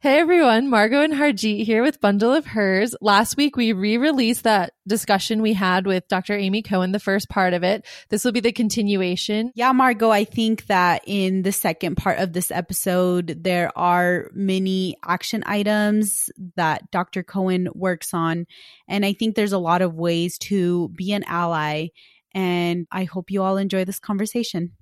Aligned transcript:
Hey 0.00 0.20
everyone, 0.20 0.70
Margaux 0.70 1.02
and 1.02 1.12
Harjit 1.12 1.64
here 1.64 1.82
with 1.82 2.00
Bundle 2.00 2.32
of 2.32 2.46
Hers. 2.46 2.94
Last 3.00 3.36
week 3.36 3.56
we 3.56 3.72
re-released 3.72 4.44
that 4.44 4.74
discussion 4.86 5.42
we 5.42 5.54
had 5.54 5.88
with 5.88 6.06
Dr. 6.06 6.34
Amy 6.34 6.62
Cowan, 6.62 6.92
the 6.92 7.00
first 7.00 7.28
part 7.28 7.52
of 7.52 7.64
it. 7.64 7.84
This 8.08 8.24
will 8.24 8.30
be 8.30 8.38
the 8.38 8.52
continuation. 8.52 9.50
Yeah, 9.56 9.72
Margaux, 9.72 10.12
I 10.12 10.22
think 10.22 10.66
that 10.66 11.02
in 11.04 11.42
the 11.42 11.50
second 11.50 11.96
part 11.96 12.20
of 12.20 12.32
this 12.32 12.52
episode, 12.52 13.42
there 13.42 13.76
are 13.76 14.30
many 14.32 14.96
action 15.04 15.42
items 15.46 16.30
that 16.54 16.92
Dr. 16.92 17.24
Cowan 17.24 17.66
works 17.74 18.14
on. 18.14 18.46
And 18.86 19.04
I 19.04 19.14
think 19.14 19.34
there's 19.34 19.50
a 19.50 19.58
lot 19.58 19.82
of 19.82 19.96
ways 19.96 20.38
to 20.42 20.90
be 20.90 21.10
an 21.10 21.24
ally. 21.24 21.88
And 22.32 22.86
I 22.92 23.02
hope 23.02 23.32
you 23.32 23.42
all 23.42 23.56
enjoy 23.56 23.84
this 23.84 23.98
conversation. 23.98 24.74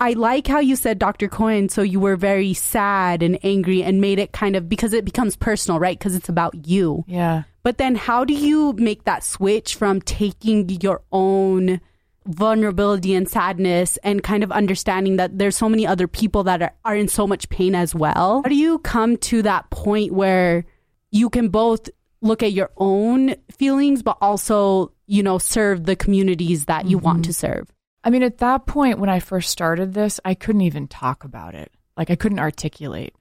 I 0.00 0.12
like 0.12 0.46
how 0.46 0.60
you 0.60 0.76
said 0.76 0.98
Dr. 0.98 1.28
Cowan, 1.28 1.68
so 1.68 1.82
you 1.82 2.00
were 2.00 2.16
very 2.16 2.52
sad 2.52 3.22
and 3.22 3.38
angry 3.42 3.82
and 3.82 4.00
made 4.00 4.18
it 4.18 4.32
kind 4.32 4.56
of 4.56 4.68
because 4.68 4.92
it 4.92 5.04
becomes 5.04 5.36
personal, 5.36 5.78
right? 5.78 5.98
Because 5.98 6.14
it's 6.14 6.28
about 6.28 6.66
you. 6.66 7.04
Yeah. 7.06 7.44
But 7.62 7.78
then 7.78 7.94
how 7.94 8.24
do 8.24 8.34
you 8.34 8.74
make 8.74 9.04
that 9.04 9.24
switch 9.24 9.76
from 9.76 10.00
taking 10.02 10.68
your 10.68 11.02
own 11.12 11.80
vulnerability 12.26 13.14
and 13.14 13.28
sadness 13.28 13.96
and 13.98 14.22
kind 14.22 14.42
of 14.42 14.50
understanding 14.50 15.16
that 15.16 15.38
there's 15.38 15.56
so 15.56 15.68
many 15.68 15.86
other 15.86 16.08
people 16.08 16.42
that 16.44 16.62
are, 16.62 16.72
are 16.84 16.96
in 16.96 17.08
so 17.08 17.26
much 17.26 17.48
pain 17.48 17.74
as 17.74 17.94
well? 17.94 18.42
How 18.42 18.48
do 18.48 18.56
you 18.56 18.78
come 18.80 19.16
to 19.18 19.42
that 19.42 19.70
point 19.70 20.12
where 20.12 20.64
you 21.10 21.30
can 21.30 21.48
both 21.48 21.88
look 22.20 22.42
at 22.42 22.52
your 22.52 22.70
own 22.76 23.36
feelings, 23.52 24.02
but 24.02 24.18
also, 24.20 24.92
you 25.06 25.22
know, 25.22 25.38
serve 25.38 25.84
the 25.84 25.96
communities 25.96 26.64
that 26.64 26.86
you 26.86 26.96
mm-hmm. 26.96 27.06
want 27.06 27.24
to 27.26 27.32
serve? 27.32 27.70
I 28.04 28.10
mean, 28.10 28.22
at 28.22 28.38
that 28.38 28.66
point, 28.66 28.98
when 28.98 29.08
I 29.08 29.18
first 29.18 29.50
started 29.50 29.94
this, 29.94 30.20
I 30.24 30.34
couldn't 30.34 30.60
even 30.60 30.86
talk 30.86 31.24
about 31.24 31.54
it. 31.54 31.72
Like, 31.96 32.10
I 32.10 32.16
couldn't 32.16 32.38
articulate 32.38 33.14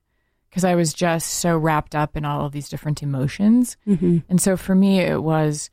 because 0.50 0.66
I 0.66 0.76
was 0.76 0.94
just 0.94 1.30
so 1.36 1.58
wrapped 1.58 1.96
up 1.96 2.18
in 2.18 2.26
all 2.26 2.46
of 2.46 2.52
these 2.52 2.70
different 2.70 3.02
emotions. 3.02 3.78
Mm-hmm. 3.88 4.20
And 4.30 4.42
so 4.42 4.58
for 4.58 4.76
me, 4.76 5.00
it 5.00 5.24
was 5.24 5.70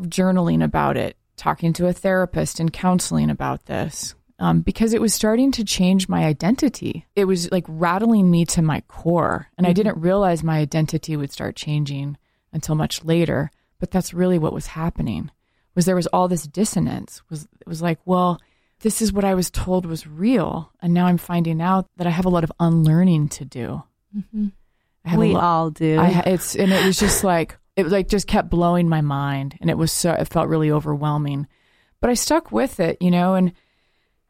journaling 0.00 0.62
about 0.62 0.96
it, 0.96 1.16
talking 1.36 1.72
to 1.74 1.86
a 1.86 1.92
therapist 1.92 2.60
and 2.60 2.72
counseling 2.72 3.30
about 3.30 3.66
this 3.66 4.14
um, 4.38 4.60
because 4.60 4.92
it 4.92 5.00
was 5.00 5.14
starting 5.14 5.52
to 5.52 5.64
change 5.64 6.08
my 6.08 6.24
identity. 6.24 7.06
It 7.14 7.24
was 7.26 7.50
like 7.52 7.64
rattling 7.68 8.30
me 8.30 8.44
to 8.46 8.62
my 8.62 8.80
core. 8.88 9.48
And 9.56 9.64
mm-hmm. 9.64 9.70
I 9.70 9.74
didn't 9.74 10.00
realize 10.00 10.42
my 10.42 10.58
identity 10.58 11.16
would 11.16 11.32
start 11.32 11.56
changing 11.56 12.18
until 12.52 12.74
much 12.74 13.04
later. 13.04 13.50
But 13.78 13.90
that's 13.90 14.14
really 14.14 14.38
what 14.38 14.52
was 14.52 14.68
happening 14.68 15.30
was 15.74 15.84
there 15.84 15.96
was 15.96 16.06
all 16.08 16.28
this 16.28 16.46
dissonance 16.46 17.22
was 17.30 17.44
it 17.60 17.66
was 17.66 17.82
like 17.82 17.98
well 18.04 18.40
this 18.80 19.00
is 19.02 19.12
what 19.12 19.24
i 19.24 19.34
was 19.34 19.50
told 19.50 19.86
was 19.86 20.06
real 20.06 20.70
and 20.80 20.94
now 20.94 21.06
i'm 21.06 21.18
finding 21.18 21.60
out 21.60 21.88
that 21.96 22.06
i 22.06 22.10
have 22.10 22.24
a 22.26 22.30
lot 22.30 22.44
of 22.44 22.52
unlearning 22.60 23.28
to 23.28 23.44
do. 23.44 23.82
Mm-hmm. 24.16 25.18
we 25.18 25.32
lo- 25.32 25.40
all 25.40 25.70
do. 25.70 25.98
I, 25.98 26.22
it's 26.26 26.54
and 26.54 26.72
it 26.72 26.84
was 26.84 26.98
just 26.98 27.24
like 27.24 27.58
it 27.76 27.82
was 27.82 27.92
like 27.92 28.08
just 28.08 28.26
kept 28.28 28.50
blowing 28.50 28.88
my 28.88 29.00
mind 29.00 29.56
and 29.60 29.68
it 29.68 29.76
was 29.78 29.92
so 29.92 30.12
it 30.12 30.28
felt 30.28 30.48
really 30.48 30.70
overwhelming. 30.70 31.46
But 32.00 32.10
i 32.10 32.14
stuck 32.14 32.52
with 32.52 32.80
it 32.80 32.98
you 33.00 33.10
know 33.10 33.34
and 33.34 33.52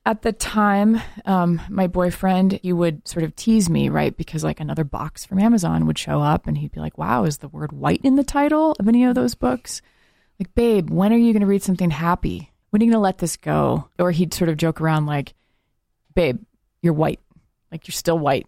at 0.07 0.23
the 0.23 0.33
time 0.33 1.01
um, 1.25 1.61
my 1.69 1.87
boyfriend 1.87 2.61
he 2.63 2.73
would 2.73 3.07
sort 3.09 3.25
of 3.25 3.35
tease 3.35 3.69
me 3.71 3.89
right 3.89 4.17
because 4.17 4.45
like 4.45 4.61
another 4.61 4.85
box 4.85 5.25
from 5.25 5.39
amazon 5.39 5.87
would 5.87 5.99
show 5.99 6.21
up 6.21 6.47
and 6.47 6.59
he'd 6.59 6.73
be 6.73 6.81
like 6.81 6.97
wow 6.99 7.25
is 7.25 7.39
the 7.39 7.49
word 7.49 7.73
white 7.73 8.01
in 8.05 8.17
the 8.17 8.23
title 8.23 8.77
of 8.79 8.87
any 8.87 9.05
of 9.05 9.15
those 9.15 9.35
books 9.35 9.83
like, 10.39 10.55
babe, 10.55 10.91
when 10.91 11.13
are 11.13 11.17
you 11.17 11.33
going 11.33 11.41
to 11.41 11.47
read 11.47 11.63
something 11.63 11.91
happy? 11.91 12.53
When 12.71 12.83
are 12.83 12.85
you 12.85 12.91
going 12.91 12.99
to 12.99 13.05
let 13.05 13.19
this 13.19 13.37
go? 13.37 13.89
Or 13.99 14.11
he'd 14.11 14.35
sort 14.35 14.49
of 14.49 14.57
joke 14.57 14.81
around 14.81 15.07
like, 15.07 15.35
babe, 16.15 16.41
you're 16.83 16.93
white. 16.93 17.21
Like, 17.71 17.87
you're 17.87 17.93
still 17.93 18.19
white. 18.19 18.47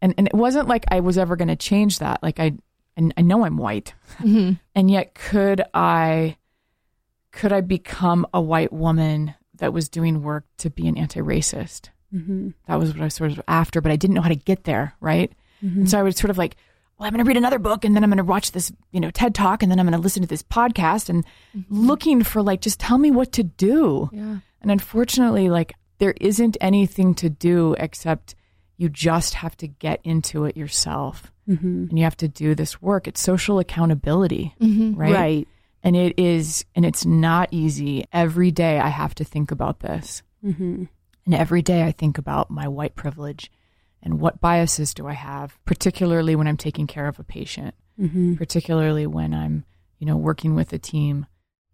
And, 0.00 0.14
and 0.18 0.26
it 0.26 0.34
wasn't 0.34 0.68
like 0.68 0.84
I 0.88 1.00
was 1.00 1.18
ever 1.18 1.36
going 1.36 1.48
to 1.48 1.56
change 1.56 1.98
that. 1.98 2.22
Like, 2.22 2.40
I, 2.40 2.52
and 2.96 3.12
I 3.16 3.22
know 3.22 3.44
I'm 3.44 3.58
white. 3.58 3.94
Mm-hmm. 4.18 4.54
And 4.74 4.90
yet, 4.90 5.14
could 5.14 5.62
I, 5.74 6.36
could 7.32 7.52
I 7.52 7.60
become 7.60 8.26
a 8.32 8.40
white 8.40 8.72
woman 8.72 9.34
that 9.56 9.72
was 9.72 9.88
doing 9.88 10.22
work 10.22 10.44
to 10.58 10.70
be 10.70 10.86
an 10.88 10.96
anti-racist? 10.96 11.90
Mm-hmm. 12.14 12.50
That 12.68 12.78
was 12.78 12.92
what 12.92 13.00
I 13.00 13.04
was 13.04 13.14
sort 13.14 13.32
of 13.32 13.42
after, 13.48 13.80
but 13.80 13.92
I 13.92 13.96
didn't 13.96 14.14
know 14.14 14.22
how 14.22 14.28
to 14.28 14.36
get 14.36 14.64
there. 14.64 14.94
Right. 15.00 15.32
Mm-hmm. 15.64 15.80
And 15.80 15.90
so 15.90 15.98
I 15.98 16.02
would 16.02 16.16
sort 16.16 16.30
of 16.30 16.38
like 16.38 16.56
well, 16.98 17.06
I'm 17.06 17.12
going 17.12 17.24
to 17.24 17.28
read 17.28 17.36
another 17.36 17.58
book 17.58 17.84
and 17.84 17.94
then 17.94 18.02
I'm 18.02 18.10
going 18.10 18.18
to 18.18 18.24
watch 18.24 18.52
this, 18.52 18.72
you 18.90 19.00
know, 19.00 19.10
TED 19.10 19.34
talk 19.34 19.62
and 19.62 19.70
then 19.70 19.78
I'm 19.78 19.86
going 19.86 19.98
to 19.98 20.02
listen 20.02 20.22
to 20.22 20.28
this 20.28 20.42
podcast 20.42 21.08
and 21.08 21.24
mm-hmm. 21.56 21.86
looking 21.86 22.22
for 22.22 22.42
like, 22.42 22.62
just 22.62 22.80
tell 22.80 22.96
me 22.96 23.10
what 23.10 23.32
to 23.32 23.42
do. 23.42 24.08
Yeah. 24.12 24.38
And 24.62 24.70
unfortunately, 24.70 25.50
like, 25.50 25.74
there 25.98 26.14
isn't 26.20 26.56
anything 26.60 27.14
to 27.16 27.28
do 27.28 27.74
except 27.78 28.34
you 28.78 28.88
just 28.88 29.34
have 29.34 29.56
to 29.58 29.66
get 29.66 30.00
into 30.04 30.44
it 30.44 30.56
yourself 30.56 31.32
mm-hmm. 31.48 31.86
and 31.88 31.98
you 31.98 32.04
have 32.04 32.16
to 32.18 32.28
do 32.28 32.54
this 32.54 32.80
work. 32.80 33.06
It's 33.06 33.20
social 33.20 33.58
accountability, 33.58 34.54
mm-hmm. 34.60 34.94
right? 34.94 35.12
Right. 35.12 35.48
And 35.82 35.96
it 35.96 36.18
is, 36.18 36.64
and 36.74 36.84
it's 36.84 37.04
not 37.04 37.48
easy. 37.52 38.06
Every 38.12 38.50
day 38.50 38.80
I 38.80 38.88
have 38.88 39.14
to 39.16 39.24
think 39.24 39.50
about 39.50 39.80
this. 39.80 40.22
Mm-hmm. 40.44 40.84
And 41.26 41.34
every 41.34 41.62
day 41.62 41.82
I 41.82 41.92
think 41.92 42.18
about 42.18 42.50
my 42.50 42.68
white 42.68 42.94
privilege 42.94 43.50
and 44.06 44.20
what 44.20 44.40
biases 44.40 44.94
do 44.94 45.08
I 45.08 45.14
have, 45.14 45.58
particularly 45.64 46.36
when 46.36 46.46
I'm 46.46 46.56
taking 46.56 46.86
care 46.86 47.08
of 47.08 47.18
a 47.18 47.24
patient, 47.24 47.74
mm-hmm. 48.00 48.36
particularly 48.36 49.04
when 49.04 49.34
I'm, 49.34 49.64
you 49.98 50.06
know, 50.06 50.16
working 50.16 50.54
with 50.54 50.72
a 50.72 50.78
team. 50.78 51.26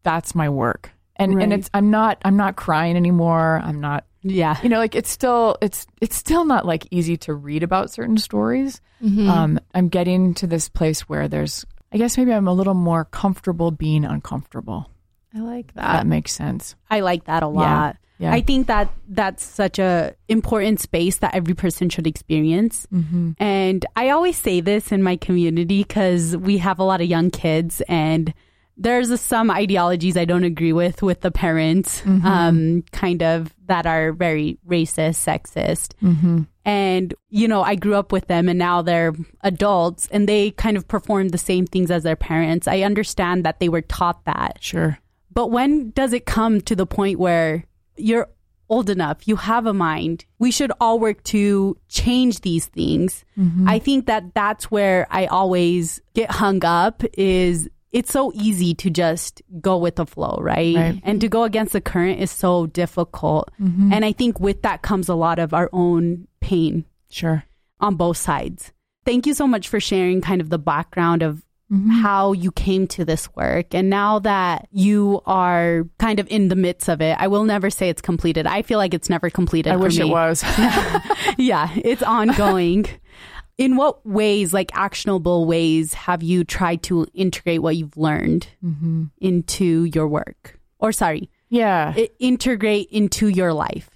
That's 0.03 0.35
my 0.35 0.49
work. 0.49 0.91
And 1.15 1.35
right. 1.37 1.43
and 1.45 1.53
it's 1.53 1.69
I'm 1.75 1.91
not 1.91 2.19
I'm 2.25 2.39
not 2.39 2.57
crying 2.57 2.97
anymore. 2.97 3.61
I'm 3.63 3.83
not 3.83 4.07
yeah. 4.23 4.59
You 4.63 4.71
know, 4.71 4.79
like 4.79 4.95
it's 4.95 5.11
still 5.11 5.59
it's 5.61 5.87
it's 6.01 6.17
still 6.17 6.47
not 6.47 6.65
like 6.65 6.89
easy 6.91 7.19
to 7.19 7.35
read 7.35 7.63
about 7.63 7.93
certain 7.93 8.17
stories. 8.17 8.81
Mm-hmm. 9.03 9.29
Um 9.29 9.61
I'm 9.75 9.91
getting 9.91 10.33
to 10.35 10.47
this 10.47 10.71
place 10.71 11.03
where 11.03 11.29
there's 11.29 11.67
I 11.93 11.99
guess 11.99 12.17
maybe 12.17 12.33
I'm 12.33 12.49
a 12.49 12.55
little 12.55 12.73
more 12.73 13.05
comfortable 13.05 13.71
being 13.71 14.07
uncomfortable. 14.07 14.91
I 15.35 15.41
like 15.41 15.75
that. 15.75 15.93
That 15.93 16.07
makes 16.07 16.33
sense. 16.33 16.77
I 16.91 17.01
like 17.01 17.25
that 17.25 17.43
a 17.43 17.49
lot. 17.49 17.97
Yeah. 17.97 18.12
I 18.31 18.41
think 18.41 18.69
that 18.69 18.93
that's 19.09 19.45
such 19.45 19.79
a 19.79 20.15
important 20.29 20.79
space 20.81 21.19
that 21.19 21.35
every 21.35 21.55
person 21.55 21.89
should 21.89 22.07
experience. 22.07 22.87
Mm-hmm. 22.93 23.33
And 23.39 23.87
I 23.97 24.11
always 24.11 24.37
say 24.37 24.61
this 24.61 24.93
in 24.93 25.03
my 25.03 25.17
community 25.17 25.83
because 25.83 26.37
we 26.37 26.59
have 26.59 26.79
a 26.79 26.85
lot 26.85 27.01
of 27.01 27.09
young 27.09 27.31
kids 27.31 27.81
and 27.89 28.33
there's 28.77 29.11
a, 29.11 29.19
some 29.19 29.51
ideologies 29.51 30.17
I 30.17 30.25
don't 30.25 30.45
agree 30.45 30.73
with 30.73 31.03
with 31.03 31.21
the 31.21 31.31
parents, 31.31 32.01
mm-hmm. 32.01 32.27
um, 32.27 32.85
kind 32.93 33.23
of 33.23 33.55
that 33.67 33.87
are 33.87 34.13
very 34.13 34.59
racist, 34.67 35.17
sexist. 35.23 35.95
Mm-hmm. 36.03 36.43
And, 36.65 37.15
you 37.29 37.49
know, 37.49 37.63
I 37.63 37.75
grew 37.75 37.95
up 37.95 38.13
with 38.13 38.29
them 38.29 38.49
and 38.49 38.59
now 38.59 38.83
they're 38.83 39.15
adults 39.43 40.09
and 40.11 40.29
they 40.29 40.53
kind 40.53 40.77
of 40.77 40.87
perform 40.87 41.31
the 41.31 41.39
same 41.39 41.67
things 41.67 41.91
as 41.91 42.03
their 42.05 42.17
parents. 42.17 42.69
I 42.69 42.83
understand 42.83 43.45
that 43.45 43.59
they 43.61 43.69
were 43.69 43.83
taught 43.83 44.25
that. 44.25 44.59
Sure. 44.61 44.99
But 45.33 45.49
when 45.49 45.91
does 45.91 46.13
it 46.13 46.27
come 46.27 46.61
to 46.63 46.77
the 46.77 46.87
point 46.87 47.19
where 47.19 47.65
you're 47.97 48.29
old 48.69 48.89
enough, 48.89 49.29
you 49.29 49.37
have 49.37 49.67
a 49.67 49.75
mind. 49.75 50.25
We 50.39 50.51
should 50.51 50.73
all 50.81 50.99
work 50.99 51.23
to 51.25 51.77
change 51.89 52.41
these 52.41 52.67
things. 52.67 53.25
Mm-hmm. 53.39 53.69
I 53.69 53.79
think 53.79 54.07
that 54.07 54.35
that's 54.35 54.71
where 54.71 55.07
I 55.11 55.27
always 55.27 56.01
get 56.15 56.31
hung 56.31 56.65
up 56.65 57.03
is 57.13 57.69
it's 57.93 58.11
so 58.11 58.33
easy 58.35 58.73
to 58.77 58.89
just 58.89 59.43
go 59.61 59.77
with 59.77 59.97
the 59.97 60.07
flow, 60.07 60.39
right? 60.41 60.75
right. 60.75 61.01
And 61.05 61.21
to 61.21 61.29
go 61.29 61.45
against 61.45 61.75
the 61.75 61.83
current 61.83 62.21
is 62.21 62.31
so 62.31 62.67
difficult. 62.67 63.51
Mm-hmm. 63.61 63.93
And 63.93 64.05
I 64.05 64.13
think 64.13 64.41
with 64.41 64.63
that 64.63 64.81
comes 64.81 65.11
a 65.11 65.15
lot 65.15 65.39
of 65.39 65.53
our 65.53 65.69
own 65.73 66.27
pain. 66.41 66.87
Sure. 67.11 67.45
On 67.81 67.97
both 67.97 68.17
sides. 68.17 68.73
Thank 69.05 69.27
you 69.27 69.35
so 69.35 69.47
much 69.47 69.69
for 69.69 69.81
sharing 69.81 70.23
kind 70.23 70.41
of 70.41 70.49
the 70.49 70.59
background 70.59 71.23
of 71.23 71.43
mm-hmm. 71.73 71.91
how 71.91 72.33
you 72.33 72.53
came 72.53 72.87
to 72.89 73.05
this 73.05 73.35
work. 73.35 73.75
And 73.75 73.89
now 73.89 74.19
that 74.21 74.69
you 74.71 75.23
are 75.27 75.85
kind 75.99 76.21
of 76.21 76.29
in 76.29 76.49
the 76.49 76.57
midst 76.57 76.89
of 76.89 77.01
it, 77.01 77.17
I 77.19 77.29
will 77.29 77.45
never 77.45 77.71
say 77.71 77.89
it's 77.89 78.03
completed. 78.03 78.47
I 78.47 78.63
feel 78.63 78.79
like 78.79 78.95
it's 78.95 79.09
never 79.09 79.31
completed. 79.31 79.73
I 79.73 79.77
wish 79.77 79.99
me. 79.99 80.09
it 80.09 80.11
was. 80.11 80.43
yeah, 81.39 81.71
it's 81.77 82.03
ongoing. 82.03 82.87
in 83.59 83.77
what 83.77 84.05
ways, 84.07 84.53
like 84.53 84.71
actionable 84.75 85.47
ways, 85.47 85.95
have 85.95 86.23
you 86.23 86.45
tried 86.45 86.83
to 86.85 87.07
integrate 87.15 87.63
what 87.63 87.77
you've 87.77 87.97
learned 87.97 88.49
mm-hmm. 88.65 89.05
into 89.21 89.85
your 89.85 90.09
work? 90.09 90.59
Or, 90.79 90.93
sorry, 90.93 91.31
yeah, 91.49 91.95
integrate 92.19 92.89
into 92.91 93.29
your 93.29 93.53
life? 93.53 93.89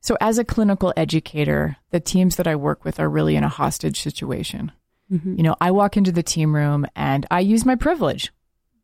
So, 0.00 0.16
as 0.20 0.38
a 0.38 0.44
clinical 0.44 0.92
educator, 0.96 1.76
the 1.90 2.00
teams 2.00 2.36
that 2.36 2.46
I 2.46 2.56
work 2.56 2.84
with 2.84 3.00
are 3.00 3.08
really 3.08 3.36
in 3.36 3.44
a 3.44 3.48
hostage 3.48 4.00
situation. 4.00 4.70
Mm-hmm. 5.12 5.36
You 5.36 5.42
know, 5.42 5.56
I 5.60 5.70
walk 5.70 5.96
into 5.96 6.12
the 6.12 6.22
team 6.22 6.54
room 6.54 6.86
and 6.96 7.26
I 7.30 7.40
use 7.40 7.64
my 7.64 7.76
privilege. 7.76 8.32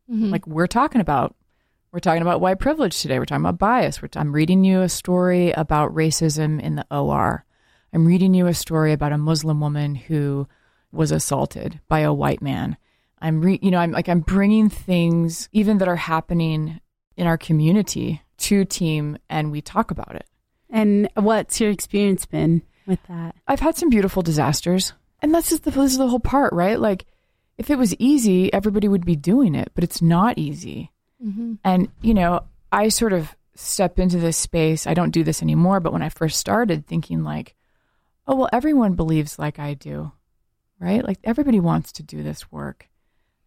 Mm-hmm. 0.09 0.29
Like 0.29 0.47
we're 0.47 0.67
talking 0.67 1.01
about, 1.01 1.35
we're 1.91 1.99
talking 1.99 2.21
about 2.21 2.41
white 2.41 2.59
privilege 2.59 3.01
today. 3.01 3.19
We're 3.19 3.25
talking 3.25 3.45
about 3.45 3.59
bias. 3.59 4.01
We're, 4.01 4.09
I'm 4.15 4.33
reading 4.33 4.63
you 4.63 4.81
a 4.81 4.89
story 4.89 5.51
about 5.51 5.93
racism 5.93 6.61
in 6.61 6.75
the 6.75 6.85
OR. 6.89 7.45
I'm 7.93 8.05
reading 8.05 8.33
you 8.33 8.47
a 8.47 8.53
story 8.53 8.93
about 8.93 9.11
a 9.11 9.17
Muslim 9.17 9.59
woman 9.59 9.95
who 9.95 10.47
was 10.91 11.11
assaulted 11.11 11.79
by 11.87 11.99
a 11.99 12.13
white 12.13 12.41
man. 12.41 12.77
I'm 13.19 13.41
re, 13.41 13.59
you 13.61 13.71
know, 13.71 13.77
I'm 13.77 13.91
like 13.91 14.09
I'm 14.09 14.21
bringing 14.21 14.69
things 14.69 15.47
even 15.51 15.77
that 15.77 15.87
are 15.87 15.95
happening 15.95 16.81
in 17.15 17.27
our 17.27 17.37
community 17.37 18.21
to 18.39 18.65
team, 18.65 19.17
and 19.29 19.51
we 19.51 19.61
talk 19.61 19.91
about 19.91 20.15
it. 20.15 20.25
And 20.69 21.07
what's 21.15 21.61
your 21.61 21.69
experience 21.69 22.25
been 22.25 22.63
with 22.85 22.99
that? 23.07 23.35
I've 23.47 23.59
had 23.59 23.77
some 23.77 23.89
beautiful 23.89 24.23
disasters 24.23 24.93
And 25.23 25.33
that's 25.33 25.49
just 25.49 25.63
the, 25.63 25.71
this 25.71 25.93
is 25.93 25.97
the 25.97 26.07
whole 26.07 26.19
part, 26.19 26.53
right? 26.53 26.79
Like, 26.79 27.05
if 27.57 27.69
it 27.69 27.77
was 27.77 27.95
easy, 27.95 28.51
everybody 28.51 28.87
would 28.87 29.05
be 29.05 29.15
doing 29.15 29.55
it, 29.55 29.71
but 29.73 29.83
it's 29.83 30.01
not 30.01 30.37
easy. 30.37 30.91
Mm-hmm. 31.23 31.53
And, 31.63 31.89
you 32.01 32.13
know, 32.13 32.41
I 32.71 32.89
sort 32.89 33.13
of 33.13 33.35
step 33.55 33.99
into 33.99 34.17
this 34.17 34.37
space. 34.37 34.85
I 34.85 34.93
don't 34.93 35.11
do 35.11 35.23
this 35.23 35.41
anymore, 35.41 35.79
but 35.79 35.93
when 35.93 36.01
I 36.01 36.09
first 36.09 36.39
started 36.39 36.85
thinking, 36.85 37.23
like, 37.23 37.55
oh, 38.27 38.35
well, 38.35 38.49
everyone 38.51 38.95
believes 38.95 39.39
like 39.39 39.59
I 39.59 39.75
do, 39.75 40.11
right? 40.79 41.05
Like, 41.05 41.19
everybody 41.23 41.59
wants 41.59 41.93
to 41.93 42.03
do 42.03 42.21
this 42.21 42.51
work. 42.51 42.89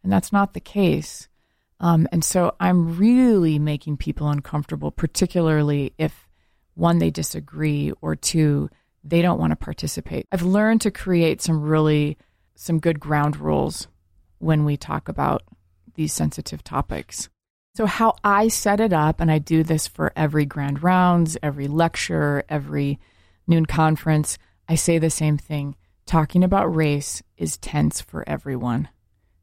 And 0.03 0.11
that's 0.13 0.33
not 0.33 0.55
the 0.55 0.61
case. 0.61 1.29
Um, 1.79 2.09
and 2.11 2.25
so 2.25 2.55
I'm 2.59 2.97
really 2.97 3.59
making 3.59 3.99
people 3.99 4.31
uncomfortable, 4.31 4.91
particularly 4.91 5.93
if 5.99 6.27
one, 6.75 6.99
they 6.99 7.11
disagree, 7.11 7.93
or 8.01 8.17
two, 8.17 8.71
they 9.09 9.23
don't 9.23 9.39
want 9.39 9.53
to 9.53 9.57
participate. 9.57 10.27
I've 10.33 10.43
learned 10.43 10.81
to 10.83 10.91
create 10.91 11.41
some 11.41 11.63
really 11.63 12.19
some 12.55 12.79
good 12.79 12.99
ground 12.99 13.39
rules 13.39 13.87
when 14.39 14.65
we 14.65 14.77
talk 14.77 15.09
about 15.09 15.43
these 15.95 16.13
sensitive 16.13 16.65
topics. 16.65 17.29
So 17.75 17.85
how 17.87 18.15
I 18.25 18.49
set 18.49 18.81
it 18.81 18.93
up 18.93 19.21
and 19.21 19.31
I 19.31 19.39
do 19.39 19.63
this 19.63 19.87
for 19.87 20.13
every 20.17 20.47
grand 20.47 20.83
rounds, 20.83 21.37
every 21.43 21.69
lecture, 21.69 22.43
every 22.49 22.99
noon 23.47 23.67
conference, 23.67 24.39
I 24.69 24.75
say 24.77 24.99
the 24.99 25.11
same 25.11 25.37
thing. 25.37 25.77
Talking 26.07 26.43
about 26.43 26.75
race 26.75 27.23
is 27.37 27.59
tense 27.59 28.01
for 28.01 28.27
everyone. 28.29 28.89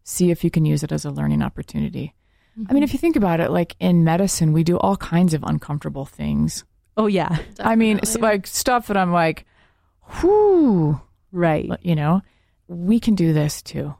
See 0.03 0.31
if 0.31 0.43
you 0.43 0.49
can 0.49 0.65
use 0.65 0.83
it 0.83 0.91
as 0.91 1.05
a 1.05 1.11
learning 1.11 1.43
opportunity. 1.43 2.13
Mm-hmm. 2.57 2.67
I 2.69 2.73
mean, 2.73 2.83
if 2.83 2.93
you 2.93 2.99
think 2.99 3.15
about 3.15 3.39
it, 3.39 3.51
like 3.51 3.75
in 3.79 4.03
medicine, 4.03 4.51
we 4.53 4.63
do 4.63 4.77
all 4.77 4.97
kinds 4.97 5.33
of 5.33 5.43
uncomfortable 5.43 6.05
things. 6.05 6.63
Oh 6.97 7.07
yeah. 7.07 7.29
Definitely. 7.29 7.65
I 7.65 7.75
mean, 7.75 7.97
it's 7.99 8.17
like 8.17 8.47
stuff 8.47 8.87
that 8.87 8.97
I'm 8.97 9.11
like, 9.11 9.45
whoo, 10.21 10.99
right. 11.31 11.69
You 11.81 11.95
know, 11.95 12.21
we 12.67 12.99
can 12.99 13.15
do 13.15 13.33
this 13.33 13.61
too. 13.61 13.95